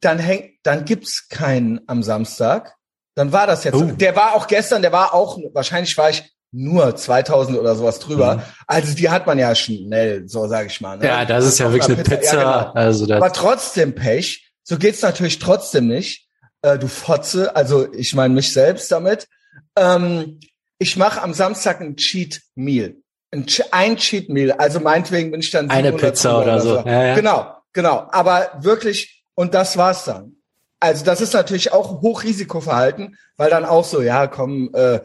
dann 0.00 0.18
häng, 0.18 0.58
dann 0.62 0.84
gibt's 0.84 1.28
keinen 1.28 1.80
am 1.86 2.02
Samstag. 2.02 2.76
Dann 3.14 3.32
war 3.32 3.46
das 3.46 3.64
jetzt. 3.64 3.74
Oh. 3.74 3.92
Der 3.92 4.14
war 4.16 4.34
auch 4.34 4.46
gestern, 4.46 4.82
der 4.82 4.92
war 4.92 5.12
auch, 5.12 5.38
wahrscheinlich 5.52 5.96
war 5.98 6.10
ich 6.10 6.32
nur 6.50 6.96
2000 6.96 7.58
oder 7.58 7.74
sowas 7.74 7.98
drüber. 7.98 8.36
Mhm. 8.36 8.42
Also 8.66 8.94
die 8.94 9.10
hat 9.10 9.26
man 9.26 9.38
ja 9.38 9.54
schnell, 9.54 10.28
so 10.28 10.46
sage 10.48 10.68
ich 10.68 10.80
mal. 10.80 10.96
Ne? 10.98 11.06
ja, 11.06 11.24
das 11.24 11.44
ist 11.44 11.58
ja 11.58 11.72
wirklich 11.72 11.96
eine 11.96 12.02
Pizza. 12.02 12.36
Ja, 12.36 12.62
genau. 12.62 12.72
Also 12.72 13.06
das, 13.06 13.16
Aber 13.16 13.32
trotzdem 13.32 13.94
Pech. 13.94 14.50
So 14.62 14.78
geht's 14.78 15.02
natürlich 15.02 15.38
trotzdem 15.38 15.88
nicht. 15.88 16.28
Äh, 16.62 16.78
du 16.78 16.88
Fotze, 16.88 17.54
also 17.54 17.92
ich 17.92 18.14
meine 18.14 18.34
mich 18.34 18.52
selbst 18.52 18.90
damit. 18.90 19.28
Ähm, 19.76 20.40
ich 20.78 20.96
mache 20.96 21.22
am 21.22 21.34
Samstag 21.34 21.80
ein 21.80 21.96
Cheat 21.96 22.40
Meal. 22.54 22.96
Ein, 23.30 23.46
ein 23.70 23.96
Cheat 23.96 24.28
Meal. 24.28 24.52
Also 24.52 24.80
meinetwegen 24.80 25.30
bin 25.30 25.40
ich 25.40 25.50
dann 25.50 25.70
Eine 25.70 25.88
700 25.88 26.00
Pizza 26.00 26.28
drüber 26.30 26.42
oder 26.42 26.60
so. 26.60 26.76
Ja, 26.86 27.06
ja. 27.08 27.14
Genau, 27.14 27.54
genau. 27.72 28.08
Aber 28.10 28.50
wirklich, 28.60 29.24
und 29.34 29.54
das 29.54 29.76
war's 29.76 30.04
dann. 30.04 30.36
Also 30.80 31.04
das 31.04 31.20
ist 31.20 31.34
natürlich 31.34 31.72
auch 31.72 32.00
Hochrisikoverhalten, 32.02 33.18
weil 33.36 33.50
dann 33.50 33.64
auch 33.64 33.84
so, 33.84 34.00
ja, 34.00 34.28
komm, 34.28 34.70
äh, 34.74 35.00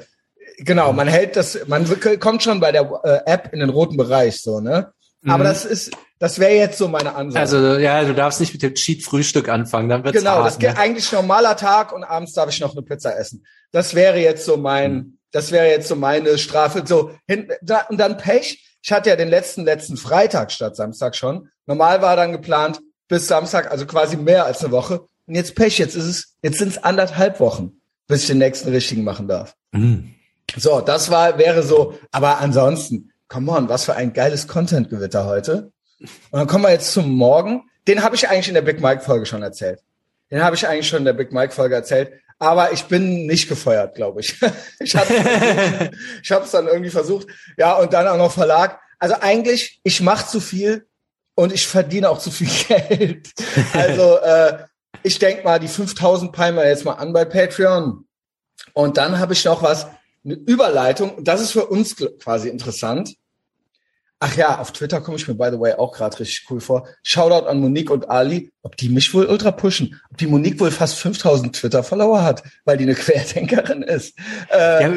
genau, 0.58 0.94
man 0.94 1.08
hält 1.08 1.36
das, 1.36 1.60
man 1.68 1.86
kommt 2.20 2.44
schon 2.44 2.60
bei 2.60 2.72
der 2.72 2.90
äh, 3.04 3.32
App 3.32 3.50
in 3.54 3.60
den 3.60 3.70
roten 3.70 3.98
Bereich, 3.98 4.42
so, 4.42 4.60
ne? 4.60 4.92
Aber 5.26 5.44
Mhm. 5.46 5.48
das 5.48 5.64
ist, 5.66 5.92
das 6.20 6.38
wäre 6.40 6.52
jetzt 6.54 6.78
so 6.78 6.90
meine 6.90 7.16
Ansage. 7.16 7.40
also 7.40 7.78
ja, 7.78 8.04
du 8.04 8.14
darfst 8.14 8.42
nicht 8.42 8.52
mit 8.54 8.62
dem 8.62 8.74
Cheat-Frühstück 8.76 9.48
anfangen, 9.48 9.88
dann 9.88 10.04
wird's 10.04 10.18
genau, 10.18 10.44
das 10.44 10.54
hart. 10.54 10.60
geht 10.60 10.74
Ne? 10.74 10.80
eigentlich 10.80 11.12
normaler 11.14 11.56
Tag 11.56 11.94
und 11.94 12.04
abends 12.04 12.34
darf 12.34 12.50
ich 12.50 12.60
noch 12.60 12.74
eine 12.74 12.82
Pizza 12.82 13.18
essen. 13.18 13.46
Das 13.72 13.96
wäre 13.96 14.20
jetzt 14.20 14.44
so 14.46 14.58
mein, 14.58 14.94
Mhm. 14.94 15.18
das 15.32 15.52
wäre 15.54 15.68
jetzt 15.68 15.88
so 15.88 15.96
meine 15.96 16.38
Strafe. 16.38 16.84
So 16.86 17.12
hin, 17.26 17.50
da, 17.62 17.82
und 17.90 17.98
dann 18.00 18.18
Pech. 18.18 18.66
Ich 18.84 18.92
hatte 18.92 19.10
ja 19.12 19.16
den 19.16 19.30
letzten 19.30 19.64
letzten 19.64 19.96
Freitag 19.96 20.52
statt 20.52 20.76
Samstag 20.76 21.16
schon. 21.16 21.48
Normal 21.68 22.02
war 22.02 22.18
dann 22.18 22.34
geplant 22.34 22.82
bis 23.08 23.28
Samstag, 23.28 23.72
also 23.72 23.86
quasi 23.86 24.18
mehr 24.18 24.46
als 24.46 24.62
eine 24.62 24.72
Woche. 24.74 25.06
Und 25.26 25.36
jetzt 25.36 25.56
Pech. 25.56 25.78
Jetzt 25.78 25.96
ist 25.96 26.04
es, 26.06 26.36
jetzt 26.44 26.58
sind 26.58 26.68
es 26.70 26.84
anderthalb 26.84 27.40
Wochen, 27.40 27.80
bis 28.08 28.24
ich 28.24 28.28
den 28.28 28.40
nächsten 28.40 28.70
richtigen 28.72 29.06
machen 29.06 29.30
darf. 29.30 29.56
Mhm. 29.72 30.16
So, 30.58 30.82
das 30.82 31.10
war 31.10 31.38
wäre 31.38 31.64
so. 31.64 31.98
Aber 32.12 32.40
ansonsten, 32.40 33.12
come 33.28 33.52
on, 33.52 33.70
was 33.70 33.86
für 33.86 33.96
ein 33.96 34.14
geiles 34.14 34.48
Content-Gewitter 34.48 35.26
heute. 35.26 35.72
Und 36.00 36.40
dann 36.40 36.48
kommen 36.48 36.64
wir 36.64 36.72
jetzt 36.72 36.92
zum 36.94 37.12
Morgen. 37.12 37.64
Den 37.88 38.04
habe 38.04 38.16
ich 38.16 38.30
eigentlich 38.30 38.48
in 38.48 38.54
der 38.54 38.62
Big 38.62 38.82
Mike 38.82 39.02
Folge 39.02 39.26
schon 39.26 39.42
erzählt. 39.42 39.80
Den 40.32 40.44
habe 40.44 40.56
ich 40.56 40.68
eigentlich 40.68 40.88
schon 40.88 41.00
in 41.00 41.06
der 41.06 41.14
Big 41.14 41.32
Mike 41.32 41.54
Folge 41.54 41.76
erzählt. 41.76 42.14
Aber 42.40 42.72
ich 42.72 42.86
bin 42.86 43.26
nicht 43.26 43.48
gefeuert, 43.48 43.96
glaube 43.96 44.22
ich. 44.22 44.36
ich 44.80 44.96
habe 44.96 46.44
es 46.44 46.52
dann 46.52 46.68
irgendwie 46.68 46.90
versucht. 46.90 47.28
Ja, 47.58 47.78
und 47.78 47.94
dann 47.94 48.08
auch 48.08 48.18
noch 48.18 48.32
Verlag. 48.32 48.80
Also 49.00 49.16
eigentlich, 49.20 49.80
ich 49.84 50.02
mache 50.02 50.28
zu 50.28 50.40
viel 50.40 50.88
und 51.36 51.54
ich 51.54 51.68
verdiene 51.68 52.10
auch 52.10 52.20
zu 52.20 52.32
viel 52.32 52.50
Geld. 52.68 53.30
Also 53.74 54.18
äh, 54.20 54.66
ich 55.04 55.20
denk 55.20 55.44
mal, 55.44 55.60
die 55.60 55.68
5000 55.68 56.32
peilen 56.32 56.58
jetzt 56.58 56.86
mal 56.86 56.94
an 56.94 57.14
bei 57.14 57.26
Patreon. 57.26 58.06
Und 58.74 58.98
dann 58.98 59.20
habe 59.20 59.34
ich 59.34 59.46
noch 59.46 59.62
was, 59.62 59.88
eine 60.26 60.36
Überleitung. 60.36 61.16
Und 61.16 61.28
das 61.28 61.42
ist 61.42 61.52
für 61.52 61.66
uns 61.66 61.96
quasi 62.20 62.50
interessant. 62.50 63.16
Ach 64.26 64.38
ja, 64.38 64.58
auf 64.60 64.72
Twitter 64.72 65.02
komme 65.02 65.18
ich 65.18 65.28
mir, 65.28 65.34
by 65.34 65.50
the 65.52 65.60
way, 65.60 65.74
auch 65.74 65.92
gerade 65.92 66.18
richtig 66.18 66.46
cool 66.50 66.62
vor. 66.62 66.88
Shoutout 67.04 67.46
an 67.46 67.60
Monique 67.60 67.90
und 67.92 68.10
Ali, 68.10 68.54
ob 68.62 68.78
die 68.78 68.88
mich 68.88 69.14
wohl 69.14 69.26
ultra 69.26 69.52
pushen. 69.52 70.00
Ob 70.10 70.18
die 70.18 70.28
Monique 70.28 70.62
wohl 70.62 70.72
fast 70.72 70.96
5000 70.96 71.54
Twitter-Follower 71.54 72.24
hat, 72.24 72.42
weil 72.64 72.78
die 72.78 72.86
eine 72.86 72.96
Querdenkerin 72.96 73.82
ist. 73.84 74.18
Äh, 74.50 74.82
Ja, 74.84 74.94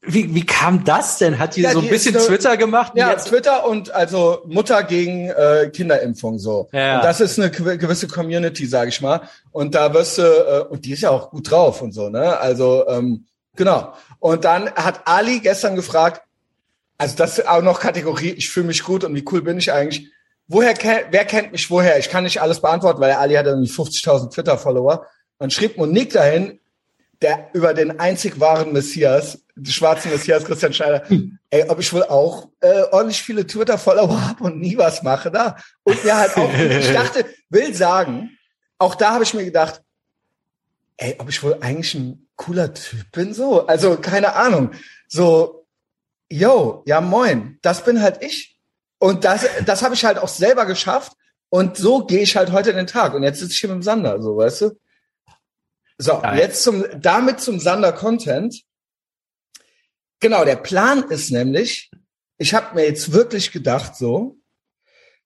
wie, 0.00 0.34
wie 0.34 0.46
kam 0.46 0.82
das 0.84 1.18
denn? 1.18 1.38
Hat 1.38 1.56
die 1.56 1.60
Ja, 1.60 1.72
so 1.72 1.82
die 1.82 1.88
ein 1.88 1.90
bisschen 1.90 2.14
ist 2.14 2.26
eine- 2.26 2.38
Twitter 2.38 2.56
gemacht? 2.56 2.92
Ja, 2.96 3.10
jetzt- 3.10 3.28
Twitter 3.28 3.68
und 3.68 3.90
also 3.90 4.38
Mutter 4.46 4.82
gegen 4.82 5.28
äh, 5.28 5.68
Kinderimpfung 5.70 6.38
so. 6.38 6.70
Ja. 6.72 6.96
Und 6.96 7.04
das 7.04 7.20
ist 7.20 7.38
eine 7.38 7.50
gew- 7.50 7.76
gewisse 7.76 8.08
Community, 8.08 8.64
sage 8.64 8.88
ich 8.88 9.02
mal. 9.02 9.28
Und 9.52 9.74
da 9.74 9.92
wirst 9.92 10.16
du, 10.16 10.22
äh, 10.22 10.64
und 10.70 10.86
die 10.86 10.92
ist 10.92 11.02
ja 11.02 11.10
auch 11.10 11.28
gut 11.28 11.50
drauf 11.50 11.82
und 11.82 11.92
so, 11.92 12.08
ne? 12.08 12.38
Also, 12.38 12.88
ähm, 12.88 13.26
genau. 13.56 13.94
Und 14.18 14.44
dann 14.44 14.70
hat 14.72 15.06
Ali 15.06 15.40
gestern 15.40 15.76
gefragt, 15.76 16.22
also 16.98 17.16
das 17.16 17.38
ist 17.38 17.48
auch 17.48 17.62
noch 17.62 17.80
Kategorie, 17.80 18.30
ich 18.30 18.48
fühle 18.48 18.66
mich 18.66 18.84
gut 18.84 19.04
und 19.04 19.14
wie 19.14 19.24
cool 19.30 19.42
bin 19.42 19.58
ich 19.58 19.72
eigentlich. 19.72 20.10
Woher 20.46 20.74
kennt, 20.74 21.06
wer 21.10 21.24
kennt 21.24 21.52
mich 21.52 21.70
woher? 21.70 21.98
Ich 21.98 22.10
kann 22.10 22.24
nicht 22.24 22.40
alles 22.40 22.60
beantworten, 22.60 23.00
weil 23.00 23.08
der 23.08 23.20
Ali 23.20 23.34
hat 23.34 23.46
irgendwie 23.46 23.70
50.000 23.70 24.32
Twitter-Follower. 24.32 25.06
Dann 25.38 25.50
schrieb 25.50 25.76
Monique 25.76 26.12
dahin, 26.12 26.60
der 27.22 27.48
über 27.54 27.72
den 27.72 27.98
einzig 27.98 28.38
wahren 28.40 28.72
Messias, 28.72 29.42
den 29.56 29.72
schwarzen 29.72 30.10
Messias 30.10 30.44
Christian 30.44 30.72
Schneider, 30.72 31.04
ey, 31.50 31.64
ob 31.68 31.80
ich 31.80 31.92
wohl 31.92 32.02
auch 32.02 32.48
äh, 32.60 32.82
ordentlich 32.92 33.22
viele 33.22 33.46
Twitter-Follower 33.46 34.28
habe 34.28 34.44
und 34.44 34.60
nie 34.60 34.76
was 34.76 35.02
mache 35.02 35.30
da. 35.30 35.56
Und 35.82 36.04
mir 36.04 36.16
halt 36.16 36.36
auch, 36.36 36.52
ich 36.58 36.92
dachte, 36.92 37.24
will 37.48 37.74
sagen, 37.74 38.36
auch 38.78 38.94
da 38.94 39.12
habe 39.12 39.24
ich 39.24 39.32
mir 39.32 39.44
gedacht, 39.44 39.82
ey, 40.98 41.16
ob 41.18 41.28
ich 41.28 41.42
wohl 41.42 41.56
eigentlich 41.60 41.94
ein 41.94 42.23
cooler 42.36 42.74
Typ 42.74 43.10
bin 43.12 43.34
so. 43.34 43.66
Also 43.66 43.96
keine 43.96 44.34
Ahnung. 44.34 44.72
So, 45.08 45.66
yo, 46.28 46.82
ja 46.86 47.00
moin, 47.00 47.58
das 47.62 47.84
bin 47.84 48.02
halt 48.02 48.22
ich. 48.22 48.58
Und 48.98 49.24
das, 49.24 49.46
das 49.66 49.82
habe 49.82 49.94
ich 49.94 50.04
halt 50.04 50.18
auch 50.18 50.28
selber 50.28 50.66
geschafft. 50.66 51.12
Und 51.50 51.76
so 51.76 52.04
gehe 52.04 52.22
ich 52.22 52.36
halt 52.36 52.52
heute 52.52 52.70
in 52.70 52.76
den 52.76 52.86
Tag. 52.86 53.14
Und 53.14 53.22
jetzt 53.22 53.38
sitze 53.38 53.52
ich 53.52 53.60
hier 53.60 53.68
mit 53.68 53.76
dem 53.76 53.82
Sander, 53.82 54.20
so, 54.20 54.36
weißt 54.36 54.62
du? 54.62 54.80
So, 55.98 56.20
Geil. 56.20 56.38
jetzt 56.38 56.62
zum, 56.62 56.84
damit 57.00 57.40
zum 57.40 57.60
Sander-Content. 57.60 58.62
Genau, 60.20 60.44
der 60.44 60.56
Plan 60.56 61.04
ist 61.10 61.30
nämlich, 61.30 61.90
ich 62.38 62.54
habe 62.54 62.74
mir 62.74 62.84
jetzt 62.86 63.12
wirklich 63.12 63.52
gedacht, 63.52 63.94
so, 63.94 64.38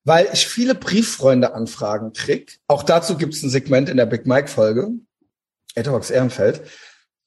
weil 0.05 0.29
ich 0.33 0.47
viele 0.47 0.75
Brieffreunde-Anfragen 0.75 2.13
krieg. 2.13 2.59
Auch 2.67 2.83
dazu 2.83 3.17
gibt 3.17 3.35
es 3.35 3.43
ein 3.43 3.51
Segment 3.51 3.89
in 3.89 3.97
der 3.97 4.07
Big 4.07 4.27
Mike-Folge, 4.27 4.91
Etherbox 5.75 6.11
Ehrenfeld. 6.11 6.63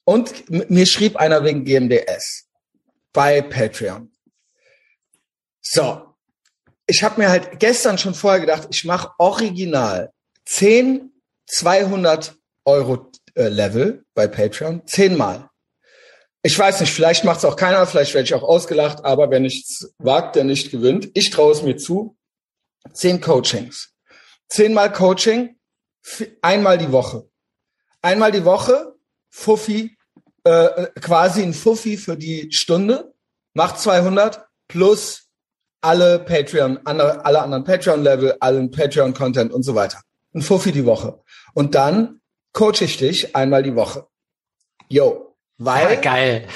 Und 0.04 0.50
mir 0.70 0.86
schrieb 0.86 1.16
einer 1.16 1.44
wegen 1.44 1.64
GMDS 1.64 2.48
bei 3.12 3.40
Patreon. 3.40 4.10
So, 5.60 6.14
ich 6.86 7.02
habe 7.02 7.20
mir 7.20 7.30
halt 7.30 7.60
gestern 7.60 7.98
schon 7.98 8.14
vorher 8.14 8.40
gedacht, 8.40 8.68
ich 8.70 8.84
mache 8.84 9.12
original 9.18 10.12
10 10.46 11.12
200 11.46 12.34
Euro 12.64 13.10
äh, 13.34 13.48
Level 13.48 14.04
bei 14.14 14.26
Patreon 14.26 14.86
zehnmal. 14.86 15.48
Ich 16.42 16.58
weiß 16.58 16.80
nicht, 16.80 16.92
vielleicht 16.92 17.24
macht 17.24 17.38
es 17.38 17.44
auch 17.44 17.56
keiner, 17.56 17.86
vielleicht 17.86 18.14
werde 18.14 18.24
ich 18.24 18.34
auch 18.34 18.42
ausgelacht, 18.42 19.04
aber 19.04 19.30
wer 19.30 19.38
nichts 19.38 19.94
wagt, 19.98 20.34
der 20.34 20.44
nicht 20.44 20.70
gewinnt. 20.70 21.10
Ich 21.14 21.30
traue 21.30 21.52
es 21.52 21.62
mir 21.62 21.76
zu. 21.76 22.16
Zehn 22.92 23.20
Coachings. 23.20 23.94
Zehnmal 24.48 24.92
Coaching, 24.92 25.56
einmal 26.40 26.78
die 26.78 26.90
Woche. 26.90 27.28
Einmal 28.00 28.32
die 28.32 28.44
Woche, 28.44 28.91
Fuffi, 29.32 29.96
äh, 30.44 30.86
quasi 31.00 31.42
ein 31.42 31.54
Fuffi 31.54 31.96
für 31.96 32.16
die 32.16 32.52
Stunde, 32.52 33.14
macht 33.54 33.80
200 33.80 34.46
plus 34.68 35.28
alle 35.80 36.18
Patreon, 36.20 36.78
alle, 36.84 37.24
alle 37.24 37.42
anderen 37.42 37.64
Patreon-Level, 37.64 38.36
allen 38.40 38.70
Patreon-Content 38.70 39.52
und 39.52 39.62
so 39.62 39.74
weiter. 39.74 40.00
Ein 40.34 40.42
Fuffi 40.42 40.70
die 40.70 40.84
Woche. 40.84 41.20
Und 41.54 41.74
dann 41.74 42.20
coache 42.52 42.84
ich 42.84 42.98
dich 42.98 43.34
einmal 43.34 43.62
die 43.62 43.74
Woche. 43.74 44.06
Yo, 44.88 45.34
weil. 45.56 45.86
Ah, 45.86 46.00
geil. 46.00 46.46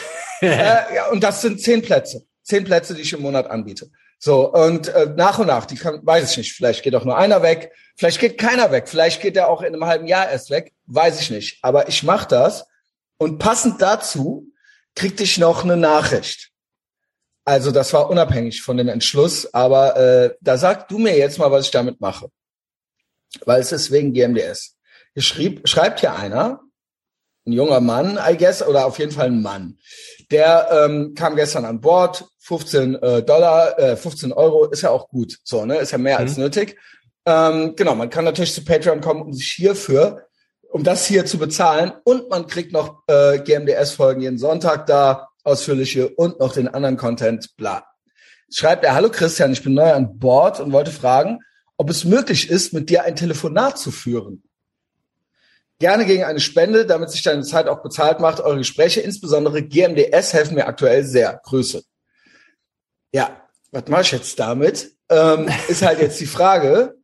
äh, 0.43 0.95
ja, 0.95 1.09
und 1.11 1.23
das 1.23 1.41
sind 1.41 1.61
zehn 1.61 1.81
Plätze. 1.81 2.26
Zehn 2.47 2.65
Plätze, 2.65 2.95
die 2.95 3.03
ich 3.03 3.13
im 3.13 3.23
Monat 3.23 3.51
anbiete. 3.51 3.91
So, 4.19 4.53
und 4.53 4.89
äh, 4.89 5.13
nach 5.17 5.39
und 5.39 5.49
nach, 5.49 5.67
die 5.67 5.75
kann, 5.75 6.01
weiß 6.03 6.31
ich 6.31 6.37
nicht, 6.39 6.53
vielleicht 6.53 6.83
geht 6.83 6.95
auch 6.95 7.05
nur 7.05 7.19
einer 7.19 7.43
weg, 7.43 7.73
vielleicht 7.97 8.21
geht 8.21 8.39
keiner 8.39 8.71
weg, 8.71 8.89
vielleicht 8.89 9.21
geht 9.21 9.37
er 9.37 9.49
auch 9.49 9.63
in 9.63 9.75
einem 9.75 9.85
halben 9.85 10.07
Jahr 10.07 10.31
erst 10.31 10.51
weg, 10.51 10.73
weiß 10.87 11.21
ich 11.21 11.31
nicht. 11.31 11.59
Aber 11.63 11.89
ich 11.89 12.03
mache 12.03 12.29
das 12.29 12.67
und 13.19 13.39
passend 13.39 13.83
dazu 13.83 14.47
kriegte 14.95 15.25
ich 15.25 15.39
noch 15.39 15.65
eine 15.65 15.77
Nachricht. 15.77 16.51
Also 17.45 17.73
das 17.73 17.93
war 17.93 18.09
unabhängig 18.09 18.63
von 18.63 18.77
dem 18.77 18.89
Entschluss, 18.89 19.53
aber 19.53 19.97
äh, 19.97 20.35
da 20.41 20.57
sag 20.57 20.89
du 20.89 20.99
mir 20.99 21.17
jetzt 21.17 21.39
mal, 21.39 21.51
was 21.51 21.67
ich 21.67 21.71
damit 21.73 22.01
mache. 22.01 22.31
Weil 23.45 23.61
es 23.61 23.73
ist 23.73 23.91
wegen 23.91 24.15
GMDS. 24.15 24.77
Hier 25.15 25.23
schrieb, 25.23 25.69
schreibt 25.69 26.01
hier 26.01 26.15
einer, 26.15 26.61
ein 27.47 27.53
junger 27.53 27.81
Mann, 27.81 28.19
I 28.19 28.37
guess, 28.37 28.67
oder 28.67 28.87
auf 28.87 28.99
jeden 28.99 29.13
Fall 29.13 29.27
ein 29.27 29.43
Mann. 29.43 29.79
Der 30.31 30.69
ähm, 30.71 31.15
kam 31.15 31.37
gestern 31.37 31.65
an 31.65 31.81
Bord, 31.81 32.25
15 32.41 32.95
äh, 32.97 33.23
Dollar, 33.23 33.79
äh, 33.79 33.97
15 33.97 34.33
Euro, 34.33 34.67
ist 34.67 34.83
ja 34.83 34.91
auch 34.91 35.09
gut, 35.09 35.39
so, 35.45 35.65
ne, 35.65 35.77
ist 35.77 35.93
ja 35.93 35.99
mehr 35.99 36.19
mhm. 36.19 36.27
als 36.27 36.37
nötig. 36.37 36.77
Ähm, 37.25 37.75
genau, 37.77 37.95
man 37.95 38.11
kann 38.11 38.25
natürlich 38.25 38.55
zu 38.55 38.65
Patreon 38.65 39.01
kommen, 39.01 39.23
um 39.23 39.33
sich 39.33 39.53
hierfür, 39.53 40.27
um 40.71 40.83
das 40.85 41.07
hier 41.07 41.27
zu 41.27 41.39
bezahlen 41.39 41.93
und 42.05 42.29
man 42.29 42.47
kriegt 42.47 42.73
noch 42.73 43.03
äh, 43.07 43.39
GMDS-Folgen 43.39 44.21
jeden 44.21 44.39
Sonntag 44.39 44.87
da, 44.87 45.29
ausführliche 45.45 46.09
und 46.09 46.41
noch 46.41 46.53
den 46.53 46.69
anderen 46.69 46.97
Content, 46.97 47.57
bla. 47.57 47.85
Schreibt 48.53 48.85
er, 48.85 48.95
hallo 48.95 49.11
Christian, 49.11 49.53
ich 49.53 49.63
bin 49.63 49.75
neu 49.75 49.93
an 49.93 50.19
Bord 50.19 50.61
und 50.61 50.73
wollte 50.73 50.91
fragen, 50.91 51.41
ob 51.77 51.91
es 51.91 52.05
möglich 52.05 52.51
ist, 52.51 52.73
mit 52.73 52.91
dir 52.91 53.05
ein 53.05 53.17
Telefonat 53.17 53.79
zu 53.79 53.91
führen. 53.91 54.43
Gerne 55.79 56.07
gegen 56.07 56.25
eine 56.25 56.41
Spende, 56.41 56.87
damit 56.87 57.11
sich 57.11 57.23
deine 57.23 57.43
Zeit 57.43 57.69
auch 57.69 57.83
bezahlt 57.83 58.21
macht. 58.21 58.41
Eure 58.41 58.59
Gespräche, 58.59 59.01
insbesondere 59.01 59.63
GMDS, 59.63 60.33
helfen 60.33 60.55
mir 60.55 60.67
aktuell 60.67 61.05
sehr. 61.05 61.41
Grüße. 61.45 61.83
Ja, 63.13 63.43
was 63.73 63.87
mache 63.89 64.03
ich 64.03 64.13
jetzt 64.13 64.39
damit? 64.41 64.93
Ähm, 65.11 65.49
ist 65.69 65.83
halt 65.83 66.01
jetzt 66.01 66.19
die 66.21 66.27
Frage. 66.27 66.97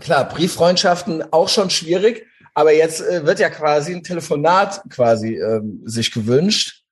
Klar, 0.00 0.28
Brieffreundschaften 0.28 1.32
auch 1.32 1.48
schon 1.48 1.70
schwierig, 1.70 2.26
aber 2.54 2.72
jetzt 2.72 3.00
äh, 3.02 3.24
wird 3.26 3.38
ja 3.38 3.50
quasi 3.50 3.94
ein 3.94 4.02
Telefonat 4.02 4.82
quasi 4.90 5.36
ähm, 5.36 5.82
sich 5.84 6.12
gewünscht. 6.12 6.82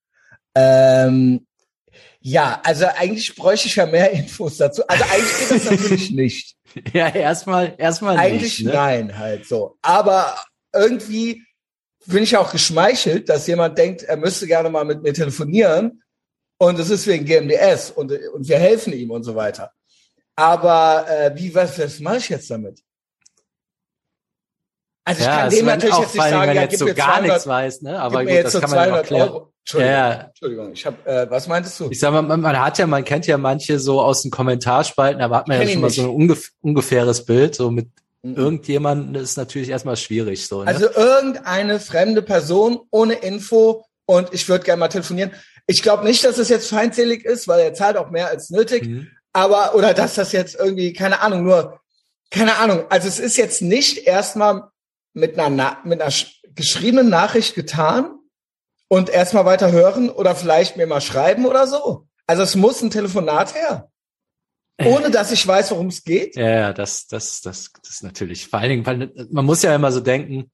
Ähm, 0.54 1.46
ja, 2.20 2.60
also 2.64 2.86
eigentlich 2.86 3.34
bräuchte 3.34 3.68
ich 3.68 3.76
ja 3.76 3.86
mehr 3.86 4.10
Infos 4.12 4.58
dazu. 4.58 4.86
Also 4.86 5.04
eigentlich 5.04 5.38
geht 5.38 5.50
das 5.50 5.70
natürlich 5.70 6.10
nicht. 6.12 6.56
Ja, 6.92 7.08
erstmal, 7.08 7.74
erstmal 7.78 8.16
Eigentlich 8.16 8.60
nicht, 8.60 8.66
ne? 8.66 8.72
nein, 8.74 9.18
halt 9.18 9.46
so. 9.46 9.76
Aber 9.82 10.36
irgendwie 10.72 11.42
bin 12.06 12.22
ich 12.22 12.36
auch 12.36 12.52
geschmeichelt, 12.52 13.28
dass 13.28 13.46
jemand 13.46 13.78
denkt, 13.78 14.02
er 14.02 14.16
müsste 14.16 14.46
gerne 14.46 14.70
mal 14.70 14.84
mit 14.84 15.02
mir 15.02 15.12
telefonieren 15.12 16.02
und 16.58 16.78
es 16.78 16.90
ist 16.90 17.06
wegen 17.06 17.24
GMDS 17.24 17.90
und, 17.90 18.12
und 18.12 18.48
wir 18.48 18.58
helfen 18.58 18.92
ihm 18.92 19.10
und 19.10 19.24
so 19.24 19.34
weiter. 19.34 19.72
Aber 20.36 21.06
äh, 21.08 21.32
wie 21.34 21.54
was, 21.54 21.78
was 21.78 22.00
mache 22.00 22.18
ich 22.18 22.28
jetzt 22.30 22.50
damit? 22.50 22.80
Also 25.04 25.20
ich 25.20 25.26
ja, 25.26 25.36
kann 25.36 25.50
dem 25.50 25.66
natürlich 25.66 25.98
jetzt 25.98 26.14
nicht 26.14 26.28
sagen, 26.28 26.54
ja, 26.54 26.62
jetzt 26.62 26.78
so 26.78 26.86
gar 26.86 26.94
200, 26.94 27.22
nichts 27.22 27.46
weiß, 27.46 27.82
ne? 27.82 28.00
Aber 28.00 28.24
gut, 28.24 28.44
das 28.44 28.52
so 28.52 28.60
kann 28.60 28.70
man 28.70 29.04
ja. 29.04 29.24
Euro. 29.24 29.52
Entschuldigung, 29.60 29.92
ja, 29.92 30.12
Entschuldigung, 30.12 30.72
ich 30.72 30.86
habe, 30.86 31.06
äh, 31.06 31.30
was 31.30 31.46
meintest 31.46 31.78
du? 31.80 31.90
Ich 31.90 32.00
sag 32.00 32.12
mal, 32.12 32.22
man, 32.22 32.40
man, 32.40 32.58
hat 32.58 32.78
ja, 32.78 32.86
man 32.86 33.04
kennt 33.04 33.26
ja 33.26 33.36
manche 33.36 33.78
so 33.78 34.00
aus 34.00 34.22
den 34.22 34.30
Kommentarspalten, 34.30 35.20
aber 35.20 35.36
hat 35.36 35.48
man 35.48 35.60
ja 35.60 35.68
schon 35.68 35.80
mal 35.82 35.90
so 35.90 36.02
ein 36.02 36.08
ungef 36.08 36.50
ungefähres 36.60 37.24
Bild, 37.24 37.54
so 37.54 37.70
mit. 37.70 37.88
Irgendjemanden 38.22 39.14
ist 39.14 39.36
natürlich 39.36 39.70
erstmal 39.70 39.96
schwierig 39.96 40.46
so. 40.46 40.62
Ne? 40.62 40.68
Also 40.68 40.90
irgendeine 40.90 41.80
fremde 41.80 42.22
Person 42.22 42.80
ohne 42.90 43.14
Info 43.14 43.86
und 44.04 44.34
ich 44.34 44.48
würde 44.48 44.64
gerne 44.64 44.80
mal 44.80 44.88
telefonieren. 44.88 45.32
Ich 45.66 45.82
glaube 45.82 46.04
nicht, 46.04 46.24
dass 46.24 46.36
es 46.36 46.48
jetzt 46.48 46.68
feindselig 46.68 47.24
ist, 47.24 47.48
weil 47.48 47.60
er 47.60 47.74
zahlt 47.74 47.96
auch 47.96 48.10
mehr 48.10 48.28
als 48.28 48.50
nötig. 48.50 48.86
Mhm. 48.86 49.08
Aber, 49.32 49.74
oder 49.74 49.94
dass 49.94 50.16
das 50.16 50.32
jetzt 50.32 50.56
irgendwie, 50.56 50.92
keine 50.92 51.20
Ahnung, 51.20 51.44
nur, 51.44 51.80
keine 52.30 52.56
Ahnung. 52.56 52.84
Also 52.90 53.08
es 53.08 53.18
ist 53.18 53.36
jetzt 53.36 53.62
nicht 53.62 54.06
erstmal 54.06 54.64
mit 55.14 55.38
einer, 55.38 55.78
mit 55.84 56.02
einer 56.02 56.12
geschriebenen 56.54 57.08
Nachricht 57.08 57.54
getan 57.54 58.18
und 58.88 59.08
erstmal 59.08 59.44
weiter 59.44 59.72
hören 59.72 60.10
oder 60.10 60.34
vielleicht 60.34 60.76
mir 60.76 60.86
mal 60.86 61.00
schreiben 61.00 61.46
oder 61.46 61.66
so. 61.66 62.06
Also 62.26 62.42
es 62.42 62.54
muss 62.54 62.82
ein 62.82 62.90
Telefonat 62.90 63.54
her 63.54 63.90
ohne 64.84 65.10
dass 65.10 65.32
ich 65.32 65.46
weiß, 65.46 65.70
worum 65.70 65.88
es 65.88 66.04
geht. 66.04 66.36
Ja, 66.36 66.72
das, 66.72 67.06
das, 67.06 67.40
das, 67.40 67.70
das 67.82 67.90
ist 67.90 68.02
natürlich. 68.02 68.48
Vor 68.48 68.58
allen 68.58 68.70
Dingen, 68.70 68.86
weil 68.86 69.28
man 69.30 69.44
muss 69.44 69.62
ja 69.62 69.74
immer 69.74 69.92
so 69.92 70.00
denken, 70.00 70.50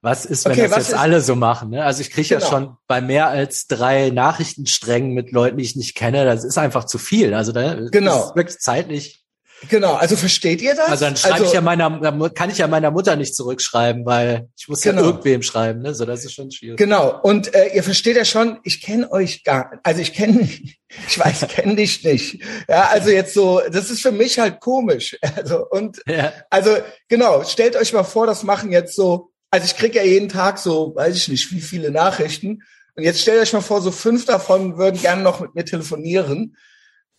was 0.00 0.24
ist, 0.24 0.44
wenn 0.44 0.52
okay, 0.52 0.68
das 0.68 0.76
jetzt 0.76 0.88
ist, 0.90 0.94
alle 0.94 1.20
so 1.20 1.34
machen? 1.34 1.70
Ne? 1.70 1.84
Also 1.84 2.02
ich 2.02 2.10
kriege 2.10 2.28
genau. 2.28 2.40
ja 2.40 2.50
schon 2.50 2.76
bei 2.86 3.00
mehr 3.00 3.28
als 3.28 3.66
drei 3.66 4.10
Nachrichtensträngen 4.10 5.12
mit 5.12 5.32
Leuten, 5.32 5.56
die 5.56 5.64
ich 5.64 5.74
nicht 5.74 5.96
kenne, 5.96 6.24
das 6.24 6.44
ist 6.44 6.56
einfach 6.56 6.84
zu 6.84 6.98
viel. 6.98 7.34
Also 7.34 7.52
da 7.52 7.74
genau. 7.90 8.26
ist 8.26 8.36
wirklich 8.36 8.58
zeitlich 8.58 9.24
Genau, 9.68 9.94
also 9.94 10.16
versteht 10.16 10.62
ihr 10.62 10.74
das? 10.74 10.88
Also 10.88 11.04
dann 11.04 11.16
schreibe 11.16 11.34
also, 11.34 11.46
ich 11.46 11.52
ja 11.52 11.60
meiner, 11.60 12.30
kann 12.30 12.50
ich 12.50 12.58
ja 12.58 12.68
meiner 12.68 12.90
Mutter 12.90 13.16
nicht 13.16 13.34
zurückschreiben, 13.34 14.06
weil 14.06 14.48
ich 14.56 14.68
muss 14.68 14.82
genau. 14.82 15.02
ja 15.02 15.06
irgendwem 15.08 15.42
schreiben, 15.42 15.80
ne? 15.82 15.94
So, 15.94 16.04
das 16.04 16.24
ist 16.24 16.34
schon 16.34 16.50
schwierig. 16.50 16.78
Genau. 16.78 17.20
Und 17.22 17.54
äh, 17.54 17.74
ihr 17.74 17.82
versteht 17.82 18.16
ja 18.16 18.24
schon, 18.24 18.58
ich 18.62 18.80
kenne 18.80 19.10
euch 19.10 19.42
gar, 19.42 19.80
also 19.82 20.00
ich 20.00 20.12
kenne, 20.12 20.48
ich 21.08 21.18
weiß, 21.18 21.42
ich 21.42 21.48
kenne 21.48 21.74
dich 21.74 22.04
nicht. 22.04 22.40
Ja, 22.68 22.88
also 22.88 23.10
jetzt 23.10 23.34
so, 23.34 23.60
das 23.70 23.90
ist 23.90 24.02
für 24.02 24.12
mich 24.12 24.38
halt 24.38 24.60
komisch. 24.60 25.18
Also 25.36 25.68
und 25.68 26.02
ja. 26.06 26.32
also 26.50 26.76
genau, 27.08 27.44
stellt 27.44 27.76
euch 27.76 27.92
mal 27.92 28.02
vor, 28.02 28.26
das 28.26 28.42
machen 28.42 28.72
jetzt 28.72 28.96
so, 28.96 29.30
also 29.50 29.66
ich 29.66 29.76
krieg 29.76 29.94
ja 29.94 30.02
jeden 30.02 30.28
Tag 30.28 30.58
so, 30.58 30.94
weiß 30.96 31.14
ich 31.16 31.28
nicht, 31.28 31.52
wie 31.52 31.60
viele 31.60 31.90
Nachrichten. 31.90 32.62
Und 32.96 33.04
jetzt 33.04 33.20
stellt 33.20 33.40
euch 33.40 33.52
mal 33.52 33.60
vor, 33.60 33.80
so 33.80 33.92
fünf 33.92 34.24
davon 34.24 34.78
würden 34.78 35.00
gerne 35.00 35.22
noch 35.22 35.40
mit 35.40 35.54
mir 35.54 35.64
telefonieren. 35.64 36.56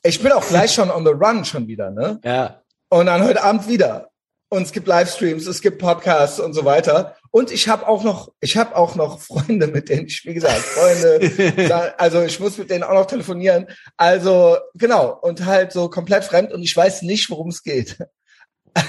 Ich 0.04 0.22
bin 0.22 0.32
auch 0.32 0.48
gleich 0.48 0.74
schon 0.74 0.92
on 0.92 1.06
the 1.06 1.12
run 1.12 1.46
schon 1.46 1.68
wieder, 1.68 1.92
ne? 1.92 2.20
Ja. 2.24 2.62
Und 2.90 3.08
dann 3.08 3.24
heute 3.24 3.44
Abend 3.44 3.68
wieder. 3.68 4.10
Und 4.52 4.64
es 4.64 4.72
gibt 4.72 4.88
Livestreams, 4.88 5.46
es 5.46 5.62
gibt 5.62 5.78
Podcasts 5.78 6.40
und 6.40 6.54
so 6.54 6.66
weiter. 6.66 7.16
Und 7.30 7.52
ich 7.52 7.70
habe 7.70 7.88
auch 7.88 8.04
noch, 8.04 8.32
ich 8.40 8.58
habe 8.58 8.76
auch 8.76 8.96
noch 8.96 9.20
Freunde, 9.20 9.68
mit 9.68 9.90
denen 9.90 10.08
ich, 10.08 10.26
wie 10.26 10.34
gesagt, 10.34 10.58
Freunde, 10.58 11.94
also 12.00 12.24
ich 12.24 12.40
muss 12.40 12.58
mit 12.58 12.72
denen 12.72 12.84
auch 12.84 12.94
noch 12.94 13.06
telefonieren. 13.06 13.68
Also 13.96 14.58
genau, 14.74 15.20
und 15.22 15.46
halt 15.46 15.72
so 15.72 15.90
komplett 15.90 16.24
fremd 16.24 16.52
und 16.52 16.64
ich 16.64 16.76
weiß 16.76 17.04
nicht, 17.04 17.30
worum 17.30 17.50
es 17.50 17.62
geht. 17.62 17.98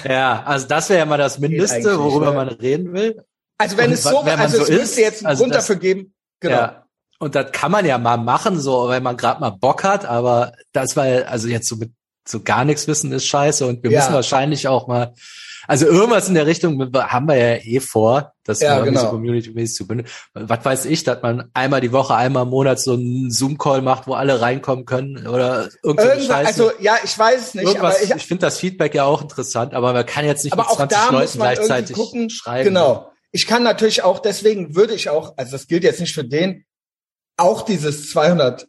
Ja, 0.03 0.43
also 0.43 0.67
das 0.67 0.89
wäre 0.89 0.99
ja 0.99 1.05
mal 1.05 1.17
das 1.17 1.37
Mindeste, 1.37 1.99
worüber 1.99 2.27
ne? 2.27 2.33
man 2.33 2.47
reden 2.47 2.93
will. 2.93 3.23
Also 3.59 3.77
wenn 3.77 3.87
und 3.87 3.93
es 3.93 4.03
so, 4.03 4.19
also 4.21 4.57
so 4.57 4.63
es 4.63 4.69
ist, 4.69 4.79
müsste 4.79 5.01
jetzt 5.01 5.19
einen 5.19 5.27
also 5.27 5.43
Grund 5.43 5.55
dafür 5.55 5.75
geben, 5.75 6.13
Genau. 6.41 6.55
Ja. 6.55 6.80
Und 7.21 7.35
das 7.35 7.51
kann 7.51 7.71
man 7.71 7.85
ja 7.85 7.99
mal 7.99 8.17
machen, 8.17 8.59
so, 8.59 8.89
wenn 8.89 9.03
man 9.03 9.15
gerade 9.15 9.39
mal 9.39 9.51
Bock 9.51 9.83
hat, 9.83 10.05
aber 10.05 10.53
das 10.73 10.95
war, 10.95 11.05
also 11.27 11.47
jetzt 11.47 11.67
so 11.67 11.75
mit 11.75 11.91
so 12.27 12.41
gar 12.41 12.65
nichts 12.65 12.87
wissen 12.87 13.11
ist 13.11 13.27
scheiße 13.27 13.63
und 13.67 13.83
wir 13.83 13.91
ja. 13.91 13.99
müssen 13.99 14.15
wahrscheinlich 14.15 14.67
auch 14.67 14.87
mal, 14.87 15.13
also 15.67 15.85
irgendwas 15.85 16.27
in 16.27 16.33
der 16.33 16.47
Richtung 16.47 16.91
haben 16.95 17.27
wir 17.27 17.35
ja 17.35 17.61
eh 17.61 17.79
vor, 17.79 18.33
dass 18.43 18.59
ja, 18.59 18.77
wir 18.77 18.85
genau. 18.85 19.01
so 19.01 19.09
community-mäßig 19.09 19.75
zu 19.75 19.85
bündeln. 19.85 20.09
Was 20.33 20.65
weiß 20.65 20.85
ich, 20.85 21.03
dass 21.03 21.21
man 21.21 21.51
einmal 21.53 21.79
die 21.81 21.91
Woche, 21.91 22.15
einmal 22.15 22.41
im 22.41 22.49
Monat 22.49 22.79
so 22.79 22.93
einen 22.93 23.29
Zoom-Call 23.29 23.83
macht, 23.83 24.07
wo 24.07 24.13
alle 24.13 24.41
reinkommen 24.41 24.85
können 24.85 25.27
oder 25.27 25.69
irgendwas. 25.83 26.27
Also 26.31 26.71
ja, 26.79 26.95
ich 27.03 27.17
weiß 27.17 27.49
es 27.49 27.53
nicht. 27.53 27.67
Irgendwas, 27.67 27.97
aber 27.97 28.03
ich, 28.03 28.15
ich 28.15 28.25
finde 28.25 28.47
das 28.47 28.57
Feedback 28.57 28.95
ja 28.95 29.03
auch 29.03 29.21
interessant, 29.21 29.75
aber 29.75 29.93
man 29.93 30.07
kann 30.07 30.25
jetzt 30.25 30.43
nicht 30.43 30.53
aber 30.53 30.63
mit 30.63 30.91
20 30.91 31.11
Leuten 31.11 31.37
gleichzeitig 31.37 31.95
gucken, 31.95 32.31
schreiben. 32.31 32.69
Genau. 32.69 33.11
Ich 33.31 33.45
kann 33.45 33.61
natürlich 33.61 34.03
auch, 34.03 34.17
deswegen 34.17 34.75
würde 34.75 34.95
ich 34.95 35.09
auch, 35.09 35.37
also 35.37 35.51
das 35.51 35.67
gilt 35.67 35.83
jetzt 35.83 35.99
nicht 35.99 36.15
für 36.15 36.25
den, 36.25 36.65
auch 37.37 37.63
dieses 37.63 38.09
200 38.11 38.67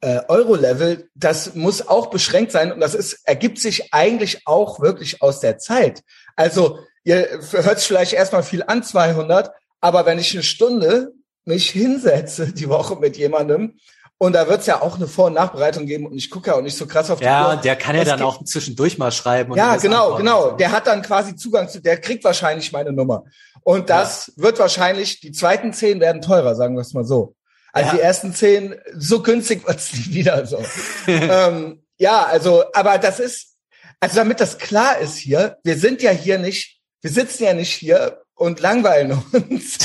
äh, 0.00 0.20
Euro-Level, 0.28 1.08
das 1.14 1.54
muss 1.54 1.86
auch 1.86 2.08
beschränkt 2.08 2.52
sein 2.52 2.72
und 2.72 2.80
das 2.80 2.94
ist, 2.94 3.20
ergibt 3.24 3.58
sich 3.58 3.92
eigentlich 3.92 4.46
auch 4.46 4.80
wirklich 4.80 5.22
aus 5.22 5.40
der 5.40 5.58
Zeit. 5.58 6.02
Also 6.36 6.78
ihr 7.04 7.40
hört 7.50 7.78
sich 7.78 7.88
vielleicht 7.88 8.12
erstmal 8.12 8.42
viel 8.42 8.62
an, 8.62 8.82
200, 8.82 9.50
aber 9.80 10.06
wenn 10.06 10.18
ich 10.18 10.32
eine 10.34 10.42
Stunde 10.42 11.12
mich 11.44 11.70
hinsetze 11.70 12.52
die 12.52 12.68
Woche 12.68 12.96
mit 12.96 13.16
jemandem 13.16 13.78
und 14.18 14.32
da 14.32 14.48
wird's 14.48 14.66
ja 14.66 14.82
auch 14.82 14.96
eine 14.96 15.06
Vor- 15.06 15.26
und 15.26 15.34
Nachbereitung 15.34 15.86
geben 15.86 16.06
und 16.06 16.16
ich 16.16 16.28
gucke 16.28 16.50
ja 16.50 16.56
auch 16.56 16.60
nicht 16.60 16.76
so 16.76 16.86
krass 16.86 17.10
auf 17.10 17.20
die 17.20 17.24
Ja, 17.24 17.52
und 17.52 17.64
der 17.64 17.76
kann 17.76 17.96
ja 17.96 18.04
dann 18.04 18.20
auch 18.22 18.42
zwischendurch 18.44 18.98
mal 18.98 19.12
schreiben. 19.12 19.54
ja, 19.54 19.76
genau, 19.76 20.16
genau. 20.16 20.52
Der 20.52 20.72
hat 20.72 20.86
dann 20.86 21.02
quasi 21.02 21.36
Zugang 21.36 21.68
zu, 21.68 21.80
der 21.80 22.00
kriegt 22.00 22.24
wahrscheinlich 22.24 22.72
meine 22.72 22.92
Nummer. 22.92 23.24
Und 23.62 23.90
das 23.90 24.32
ja. 24.36 24.42
wird 24.42 24.58
wahrscheinlich, 24.58 25.20
die 25.20 25.32
zweiten 25.32 25.72
zehn 25.72 26.00
werden 26.00 26.20
teurer, 26.20 26.56
sagen 26.56 26.74
wir 26.74 26.82
es 26.82 26.94
mal 26.94 27.04
so. 27.04 27.34
Also 27.72 27.90
ja. 27.90 27.96
die 27.96 28.00
ersten 28.00 28.34
zehn, 28.34 28.76
so 28.94 29.22
günstig 29.22 29.66
wird's 29.66 29.92
nie 30.06 30.14
wieder 30.14 30.46
so. 30.46 30.64
ähm, 31.06 31.82
ja, 31.98 32.24
also, 32.24 32.64
aber 32.72 32.98
das 32.98 33.20
ist, 33.20 33.56
also 34.00 34.16
damit 34.16 34.40
das 34.40 34.58
klar 34.58 34.98
ist 34.98 35.16
hier, 35.16 35.58
wir 35.64 35.76
sind 35.76 36.02
ja 36.02 36.10
hier 36.10 36.38
nicht, 36.38 36.80
wir 37.00 37.10
sitzen 37.10 37.44
ja 37.44 37.54
nicht 37.54 37.72
hier 37.72 38.22
und 38.34 38.60
langweilen 38.60 39.12
uns. 39.32 39.78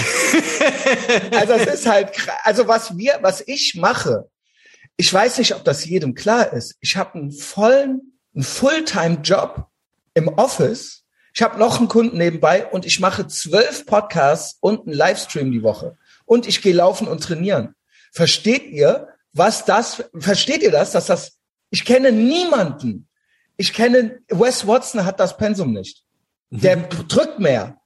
also 1.31 1.53
es 1.53 1.73
ist 1.73 1.87
halt, 1.87 2.11
also 2.43 2.67
was 2.67 2.97
wir, 2.97 3.19
was 3.21 3.43
ich 3.45 3.75
mache, 3.75 4.29
ich 4.95 5.11
weiß 5.11 5.39
nicht, 5.39 5.55
ob 5.55 5.63
das 5.63 5.85
jedem 5.85 6.13
klar 6.13 6.53
ist. 6.53 6.75
Ich 6.79 6.97
habe 6.97 7.15
einen 7.15 7.31
vollen, 7.31 8.19
einen 8.35 8.43
Fulltime-Job 8.43 9.67
im 10.13 10.27
Office. 10.27 11.03
Ich 11.33 11.41
habe 11.41 11.57
noch 11.57 11.79
einen 11.79 11.87
Kunden 11.87 12.17
nebenbei 12.17 12.67
und 12.67 12.85
ich 12.85 12.99
mache 12.99 13.25
zwölf 13.27 13.87
Podcasts 13.87 14.57
und 14.61 14.85
einen 14.85 14.95
Livestream 14.95 15.51
die 15.51 15.63
Woche. 15.63 15.97
Und 16.33 16.47
ich 16.47 16.63
gehe 16.63 16.73
laufen 16.73 17.07
und 17.07 17.21
trainieren. 17.21 17.75
Versteht 18.11 18.65
ihr, 18.65 19.09
was 19.33 19.65
das, 19.65 20.03
versteht 20.17 20.63
ihr 20.63 20.71
das, 20.71 20.89
dass 20.89 21.05
das, 21.05 21.37
ich 21.69 21.85
kenne 21.85 22.11
niemanden. 22.11 23.07
Ich 23.55 23.71
kenne, 23.71 24.19
Wes 24.29 24.65
Watson 24.65 25.05
hat 25.05 25.19
das 25.19 25.37
Pensum 25.37 25.73
nicht. 25.73 26.03
Der 26.49 26.77
mhm. 26.77 26.89
drückt 27.07 27.37
mehr. 27.37 27.77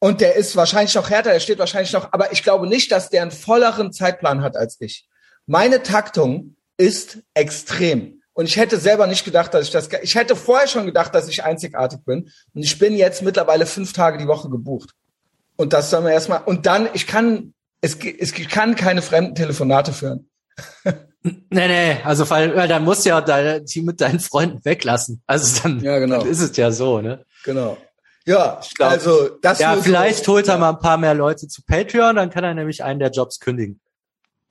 Und 0.00 0.20
der 0.20 0.34
ist 0.34 0.56
wahrscheinlich 0.56 0.96
noch 0.96 1.08
härter, 1.08 1.30
der 1.30 1.38
steht 1.38 1.60
wahrscheinlich 1.60 1.92
noch, 1.92 2.12
aber 2.12 2.32
ich 2.32 2.42
glaube 2.42 2.66
nicht, 2.66 2.90
dass 2.90 3.10
der 3.10 3.22
einen 3.22 3.30
volleren 3.30 3.92
Zeitplan 3.92 4.42
hat 4.42 4.56
als 4.56 4.76
ich. 4.80 5.08
Meine 5.46 5.84
Taktung 5.84 6.56
ist 6.78 7.18
extrem. 7.34 8.22
Und 8.32 8.46
ich 8.46 8.56
hätte 8.56 8.78
selber 8.78 9.06
nicht 9.06 9.24
gedacht, 9.24 9.54
dass 9.54 9.66
ich 9.66 9.70
das, 9.70 9.88
ich 10.02 10.16
hätte 10.16 10.34
vorher 10.34 10.66
schon 10.66 10.86
gedacht, 10.86 11.14
dass 11.14 11.28
ich 11.28 11.44
einzigartig 11.44 12.00
bin. 12.04 12.28
Und 12.54 12.62
ich 12.64 12.76
bin 12.76 12.96
jetzt 12.96 13.22
mittlerweile 13.22 13.66
fünf 13.66 13.92
Tage 13.92 14.18
die 14.18 14.26
Woche 14.26 14.50
gebucht. 14.50 14.96
Und 15.62 15.72
das 15.72 15.90
soll 15.90 16.00
man 16.00 16.10
erstmal, 16.10 16.42
und 16.42 16.66
dann, 16.66 16.88
ich 16.92 17.06
kann, 17.06 17.54
es, 17.80 17.96
es 17.96 18.34
kann 18.34 18.74
keine 18.74 19.00
fremden 19.00 19.36
Telefonate 19.36 19.92
führen. 19.92 20.28
Nee, 21.24 21.68
nee, 21.68 21.96
also 22.02 22.28
weil, 22.30 22.56
weil 22.56 22.66
dann 22.66 22.82
musst 22.82 23.04
du 23.04 23.10
ja 23.10 23.20
dein 23.20 23.64
Team 23.64 23.84
mit 23.84 24.00
deinen 24.00 24.18
Freunden 24.18 24.58
weglassen. 24.64 25.22
Also 25.24 25.62
dann, 25.62 25.78
ja, 25.78 26.00
genau. 26.00 26.18
dann 26.18 26.26
ist 26.32 26.40
es 26.40 26.56
ja 26.56 26.72
so, 26.72 27.00
ne? 27.00 27.24
Genau. 27.44 27.78
Ja, 28.26 28.60
glaub, 28.74 28.90
also 28.90 29.28
das 29.40 29.60
Ja, 29.60 29.76
vielleicht 29.76 30.24
so, 30.24 30.32
holt 30.32 30.48
er 30.48 30.58
mal 30.58 30.70
ein 30.70 30.80
paar 30.80 30.96
mehr 30.96 31.14
Leute 31.14 31.46
zu 31.46 31.62
Patreon, 31.62 32.16
dann 32.16 32.28
kann 32.28 32.42
er 32.42 32.54
nämlich 32.54 32.82
einen 32.82 32.98
der 32.98 33.12
Jobs 33.12 33.38
kündigen. 33.38 33.80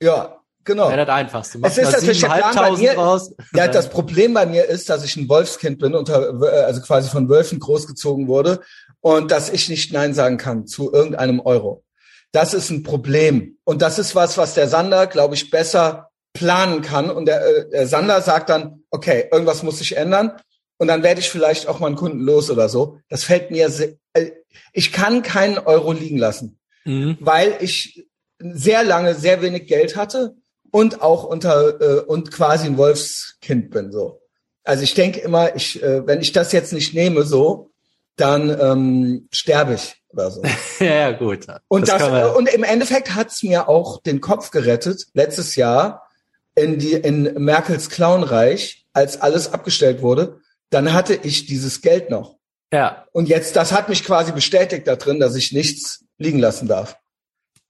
Ja, 0.00 0.38
genau. 0.64 0.88
Wäre 0.88 1.04
das 1.04 1.14
einfachste. 1.14 1.58
Es 1.62 1.76
ist 1.76 1.92
natürlich 1.92 2.20
der 2.22 2.28
Plan 2.28 2.54
bei 2.54 2.70
mir, 2.72 2.94
raus. 2.94 3.34
Ja, 3.54 3.68
das 3.68 3.90
Problem 3.90 4.32
bei 4.32 4.46
mir 4.46 4.64
ist, 4.64 4.88
dass 4.88 5.04
ich 5.04 5.14
ein 5.16 5.28
Wolfskind 5.28 5.78
bin, 5.78 5.94
unter, 5.94 6.32
also 6.64 6.80
quasi 6.80 7.10
von 7.10 7.28
Wölfen 7.28 7.58
großgezogen 7.60 8.28
wurde 8.28 8.62
und 9.02 9.30
dass 9.30 9.50
ich 9.50 9.68
nicht 9.68 9.92
Nein 9.92 10.14
sagen 10.14 10.38
kann 10.38 10.66
zu 10.66 10.92
irgendeinem 10.92 11.40
Euro. 11.40 11.84
Das 12.30 12.54
ist 12.54 12.70
ein 12.70 12.82
Problem. 12.82 13.58
Und 13.64 13.82
das 13.82 13.98
ist 13.98 14.14
was, 14.14 14.38
was 14.38 14.54
der 14.54 14.68
Sander, 14.68 15.06
glaube 15.06 15.34
ich, 15.34 15.50
besser 15.50 16.08
planen 16.32 16.80
kann. 16.80 17.10
Und 17.10 17.26
der, 17.26 17.44
äh, 17.44 17.68
der 17.68 17.86
Sander 17.86 18.22
sagt 18.22 18.48
dann, 18.48 18.84
okay, 18.90 19.28
irgendwas 19.30 19.62
muss 19.62 19.78
sich 19.78 19.96
ändern. 19.96 20.32
Und 20.78 20.88
dann 20.88 21.02
werde 21.02 21.20
ich 21.20 21.28
vielleicht 21.28 21.68
auch 21.68 21.78
mal 21.78 21.88
einen 21.88 21.96
Kunden 21.96 22.20
los 22.20 22.50
oder 22.50 22.68
so. 22.68 22.98
Das 23.08 23.24
fällt 23.24 23.50
mir 23.50 23.68
sehr, 23.68 23.94
äh, 24.14 24.30
ich 24.72 24.92
kann 24.92 25.22
keinen 25.22 25.58
Euro 25.58 25.92
liegen 25.92 26.18
lassen, 26.18 26.58
mhm. 26.84 27.18
weil 27.20 27.56
ich 27.60 28.08
sehr 28.38 28.82
lange 28.82 29.14
sehr 29.14 29.42
wenig 29.42 29.66
Geld 29.66 29.96
hatte 29.96 30.36
und 30.70 31.02
auch 31.02 31.24
unter 31.24 31.80
äh, 31.80 32.00
und 32.00 32.32
quasi 32.32 32.66
ein 32.66 32.78
Wolfskind 32.78 33.70
bin 33.70 33.92
so. 33.92 34.20
Also 34.64 34.82
ich 34.82 34.94
denke 34.94 35.20
immer, 35.20 35.54
ich 35.54 35.82
äh, 35.82 36.06
wenn 36.06 36.20
ich 36.20 36.32
das 36.32 36.52
jetzt 36.52 36.72
nicht 36.72 36.94
nehme 36.94 37.24
so, 37.24 37.71
dann 38.16 38.50
ähm, 38.60 39.28
sterbe 39.32 39.74
ich 39.74 39.96
oder 40.08 40.30
so. 40.30 40.42
ja, 40.84 41.12
gut. 41.12 41.46
Und, 41.68 41.88
das, 41.88 41.98
das 41.98 42.36
und 42.36 42.48
im 42.48 42.64
Endeffekt 42.64 43.14
hat's 43.14 43.42
mir 43.42 43.68
auch 43.68 44.02
den 44.02 44.20
Kopf 44.20 44.50
gerettet, 44.50 45.06
letztes 45.14 45.56
Jahr 45.56 46.08
in, 46.54 46.78
die, 46.78 46.92
in 46.92 47.34
Merkels 47.42 47.88
Clownreich, 47.88 48.86
als 48.92 49.20
alles 49.20 49.52
abgestellt 49.52 50.02
wurde, 50.02 50.40
dann 50.70 50.92
hatte 50.92 51.14
ich 51.14 51.46
dieses 51.46 51.80
Geld 51.80 52.10
noch. 52.10 52.36
Ja. 52.72 53.06
Und 53.12 53.28
jetzt, 53.28 53.56
das 53.56 53.72
hat 53.72 53.88
mich 53.88 54.04
quasi 54.04 54.32
bestätigt 54.32 54.86
da 54.86 54.96
drin, 54.96 55.20
dass 55.20 55.34
ich 55.34 55.52
nichts 55.52 56.04
liegen 56.18 56.38
lassen 56.38 56.68
darf. 56.68 56.96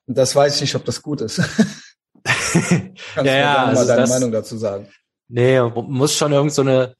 Und 0.07 0.19
das 0.19 0.35
weiß 0.35 0.57
ich 0.57 0.61
nicht, 0.63 0.75
ob 0.75 0.85
das 0.85 1.03
gut 1.03 1.21
ist. 1.21 1.37
Kannst 2.25 2.65
ja, 3.17 3.23
du 3.23 3.29
ja, 3.29 3.65
also 3.67 3.81
mal 3.81 3.87
deine 3.87 4.01
das, 4.03 4.11
Meinung 4.11 4.33
dazu 4.33 4.57
sagen? 4.57 4.89
Nee, 5.29 5.61
muss 5.61 6.17
schon 6.17 6.33
irgend 6.33 6.53
so 6.53 6.63
eine 6.63 6.95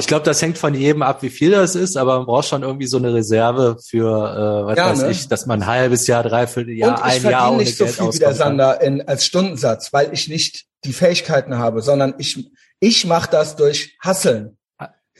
ich 0.00 0.06
glaube, 0.06 0.24
das 0.24 0.42
hängt 0.42 0.58
von 0.58 0.74
jedem 0.74 1.02
ab, 1.02 1.22
wie 1.22 1.30
viel 1.30 1.50
das 1.52 1.74
ist, 1.74 1.96
aber 1.96 2.18
man 2.18 2.26
braucht 2.26 2.48
schon 2.48 2.62
irgendwie 2.62 2.86
so 2.86 2.96
eine 2.96 3.14
Reserve 3.14 3.76
für, 3.84 4.08
äh, 4.08 4.66
was 4.66 4.76
ja, 4.76 4.90
weiß 4.90 5.02
ne? 5.02 5.10
ich, 5.10 5.28
dass 5.28 5.46
man 5.46 5.62
ein 5.62 5.66
halbes 5.66 6.06
Jahr, 6.06 6.22
dreiviertel 6.22 6.74
Jahr, 6.74 7.02
ein 7.02 7.22
Jahr 7.22 7.52
ohne 7.52 7.62
nicht 7.62 7.76
so 7.76 7.84
Geld 7.84 7.96
viel 7.96 8.12
wie 8.12 8.18
der 8.18 8.34
Sander 8.34 8.80
in, 8.80 9.06
als 9.06 9.24
Stundensatz, 9.24 9.92
weil 9.92 10.12
ich 10.12 10.28
nicht 10.28 10.66
die 10.84 10.92
Fähigkeiten 10.92 11.58
habe, 11.58 11.82
sondern 11.82 12.14
ich, 12.18 12.50
ich 12.80 13.06
mache 13.06 13.30
das 13.30 13.56
durch 13.56 13.96
Hasseln. 14.00 14.56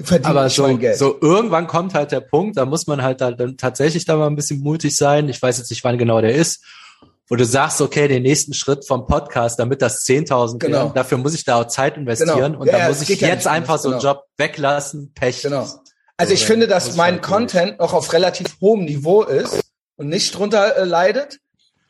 Verdiene 0.03 0.31
aber 0.31 0.49
so, 0.49 0.79
so 0.95 1.19
irgendwann 1.21 1.67
kommt 1.67 1.93
halt 1.93 2.11
der 2.11 2.21
Punkt, 2.21 2.57
da 2.57 2.65
muss 2.65 2.87
man 2.87 3.03
halt 3.03 3.21
dann 3.21 3.59
tatsächlich 3.59 4.07
da 4.07 4.17
mal 4.17 4.29
ein 4.29 4.37
bisschen 4.37 4.61
mutig 4.61 4.97
sein. 4.97 5.29
Ich 5.29 5.43
weiß 5.43 5.59
jetzt 5.59 5.69
nicht, 5.69 5.85
wann 5.85 5.99
genau 5.99 6.23
der 6.23 6.35
ist 6.35 6.65
wo 7.31 7.37
du 7.37 7.45
sagst, 7.45 7.81
okay, 7.81 8.09
den 8.09 8.25
nächsten 8.25 8.53
Schritt 8.53 8.85
vom 8.85 9.07
Podcast, 9.07 9.61
damit 9.61 9.81
das 9.81 10.05
10.000 10.05 10.59
genau. 10.59 10.79
werden, 10.79 10.95
dafür 10.95 11.17
muss 11.17 11.33
ich 11.33 11.45
da 11.45 11.61
auch 11.61 11.69
Zeit 11.69 11.97
investieren 11.97 12.53
genau. 12.53 12.61
und 12.61 12.67
ja, 12.67 12.79
dann 12.79 12.89
muss 12.89 13.09
ich 13.09 13.21
jetzt 13.21 13.47
einfach 13.47 13.79
so 13.79 13.91
einen 13.91 14.01
genau. 14.01 14.15
Job 14.15 14.25
weglassen, 14.37 15.13
Pech. 15.15 15.43
Genau. 15.43 15.67
Also 16.17 16.35
ich 16.35 16.45
finde, 16.45 16.67
dass 16.67 16.97
mein 16.97 17.15
halt 17.15 17.23
Content 17.23 17.79
noch 17.79 17.95
auf 17.95 18.13
relativ 18.13 18.57
hohem 18.61 18.85
Niveau 18.85 19.23
ist 19.23 19.63
und 19.97 20.09
nicht 20.09 20.37
drunter 20.37 20.77
äh, 20.77 20.85
leidet. 20.85 21.39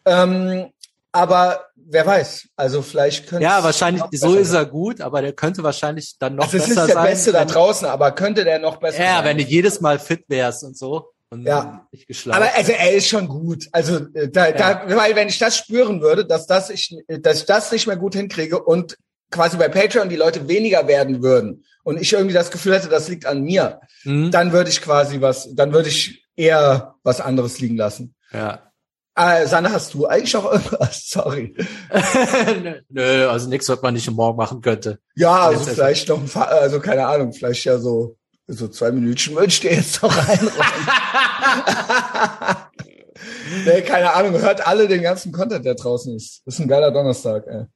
Ähm, 0.05 0.69
aber 1.11 1.65
wer 1.75 2.05
weiß, 2.05 2.49
also 2.57 2.83
vielleicht 2.83 3.27
könnte 3.27 3.43
Ja, 3.43 3.65
wahrscheinlich, 3.65 4.03
so 4.13 4.35
ist 4.35 4.53
er 4.53 4.67
gut, 4.67 5.01
aber 5.01 5.23
der 5.23 5.33
könnte 5.33 5.63
wahrscheinlich 5.63 6.17
dann 6.19 6.37
noch 6.37 6.45
also 6.45 6.59
besser 6.59 6.75
sein. 6.75 6.77
Das 6.77 6.89
ist 6.89 6.95
der 6.95 7.03
Beste 7.03 7.33
da 7.33 7.45
draußen, 7.47 7.89
aber 7.89 8.13
könnte 8.13 8.45
der 8.45 8.59
noch 8.59 8.77
besser 8.77 9.03
ja, 9.03 9.15
sein? 9.15 9.17
Ja, 9.17 9.25
wenn 9.25 9.39
du 9.39 9.45
jedes 9.45 9.81
Mal 9.81 9.99
fit 9.99 10.23
wärst 10.29 10.65
und 10.65 10.77
so 10.77 11.09
und 11.31 11.47
ja. 11.47 11.87
nicht 11.93 12.07
geschlafen. 12.07 12.43
Aber 12.43 12.55
also 12.55 12.73
er 12.73 12.93
ist 12.93 13.09
schon 13.09 13.29
gut. 13.29 13.69
Also 13.73 13.99
äh, 14.15 14.29
da, 14.29 14.49
ja. 14.49 14.53
da, 14.53 14.97
weil 14.97 15.15
wenn 15.15 15.29
ich 15.29 15.39
das 15.39 15.57
spüren 15.57 16.01
würde, 16.01 16.27
dass 16.27 16.47
das 16.47 16.71
ich, 16.71 16.97
dass 17.07 17.41
ich 17.41 17.47
das 17.47 17.73
nicht 17.73 17.87
mehr 17.87 17.97
gut 17.97 18.15
hinkriege 18.15 18.63
und 18.63 18.99
quasi 19.31 19.57
bei 19.57 19.69
Patreon 19.69 20.09
die 20.09 20.17
Leute 20.17 20.49
weniger 20.49 20.89
werden 20.89 21.23
würden 21.23 21.65
und 21.85 22.01
ich 22.01 22.13
irgendwie 22.13 22.35
das 22.35 22.51
Gefühl 22.51 22.75
hätte, 22.75 22.89
das 22.89 23.09
liegt 23.09 23.27
an 23.27 23.43
mir, 23.43 23.81
mhm. 24.05 24.31
dann 24.31 24.53
würde 24.53 24.71
ich 24.71 24.83
quasi 24.83 25.21
was, 25.21 25.55
dann 25.55 25.73
würde 25.73 25.89
ich 25.89 26.27
eher 26.37 26.97
was 27.05 27.21
anderes 27.21 27.61
liegen 27.61 27.77
lassen. 27.77 28.15
Ja. 28.33 28.71
Äh, 29.17 29.47
Sanne, 29.47 29.73
hast 29.73 29.95
du 29.95 30.07
eigentlich 30.07 30.37
auch 30.37 30.51
irgendwas? 30.51 31.03
Sorry. 31.09 31.55
Nö, 32.89 33.29
also 33.29 33.49
nichts, 33.49 33.69
was 33.69 33.83
man 33.83 33.95
nicht 33.95 34.11
morgen 34.11 34.37
machen 34.37 34.61
könnte. 34.61 34.99
Ja, 35.15 35.47
also 35.47 35.65
vielleicht 35.65 36.09
noch 36.09 36.21
ein, 36.21 36.43
also 36.43 36.81
keine 36.81 37.07
Ahnung, 37.07 37.33
vielleicht 37.33 37.65
ja 37.65 37.79
so 37.79 38.17
so 38.51 38.69
zwei 38.69 38.93
Minuten 38.93 39.37
wünscht 39.37 39.65
ihr 39.65 39.75
jetzt 39.75 40.03
noch 40.03 40.17
reinräumen. 40.17 40.53
nee, 43.65 43.83
keine 43.83 44.15
Ahnung, 44.15 44.41
hört 44.41 44.67
alle 44.67 44.89
den 44.89 45.03
ganzen 45.03 45.33
Content, 45.33 45.65
der 45.65 45.75
draußen 45.75 46.17
ist. 46.17 46.43
Das 46.45 46.55
ist 46.55 46.61
ein 46.61 46.69
geiler 46.69 46.91
Donnerstag, 46.91 47.47
ey. 47.47 47.67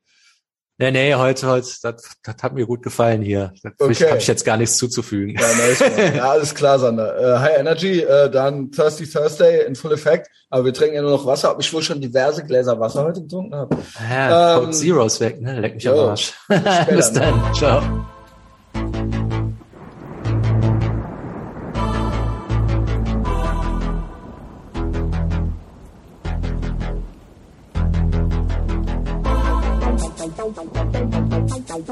Nee, 0.77 0.91
nee, 0.91 1.15
heute, 1.15 1.47
heute, 1.47 1.69
das, 1.83 2.17
das 2.21 2.35
hat 2.43 2.53
mir 2.53 2.67
gut 2.67 2.83
gefallen 2.83 3.23
hier. 3.23 3.53
Da 3.63 3.71
okay. 3.79 4.09
habe 4.09 4.19
ich 4.19 4.27
jetzt 4.27 4.45
gar 4.45 4.57
nichts 4.57 4.77
zuzufügen. 4.77 5.37
Ja, 5.39 5.47
nice, 5.57 5.85
ja 6.17 6.29
alles 6.29 6.53
klar, 6.53 6.81
Sander. 6.81 7.17
Äh, 7.17 7.39
High 7.39 7.59
Energy, 7.61 8.01
äh, 8.01 8.29
dann 8.29 8.73
Thirsty 8.73 9.09
Thursday 9.09 9.67
in 9.67 9.77
Full 9.77 9.93
Effect. 9.93 10.27
Aber 10.51 10.65
wir 10.65 10.75
trinken 10.75 10.97
ja 10.97 11.03
nur 11.03 11.13
noch 11.13 11.27
Wasser, 11.27 11.53
ob 11.53 11.61
ich 11.61 11.73
wohl 11.73 11.83
schon 11.83 12.01
diverse 12.01 12.45
Gläser 12.45 12.81
Wasser 12.81 13.05
heute 13.05 13.23
getrunken 13.23 13.55
habe. 13.55 13.77
Ja, 14.11 14.63
ähm, 14.63 14.73
Zeros 14.73 15.21
weg, 15.21 15.41
ne? 15.41 15.61
Leck 15.61 15.77
mich 15.77 15.89
am 15.89 15.97
Arsch. 15.97 16.33
Bis 16.49 16.57
dann. 17.13 17.37
Ne? 17.37 17.53
Ciao. 17.55 18.05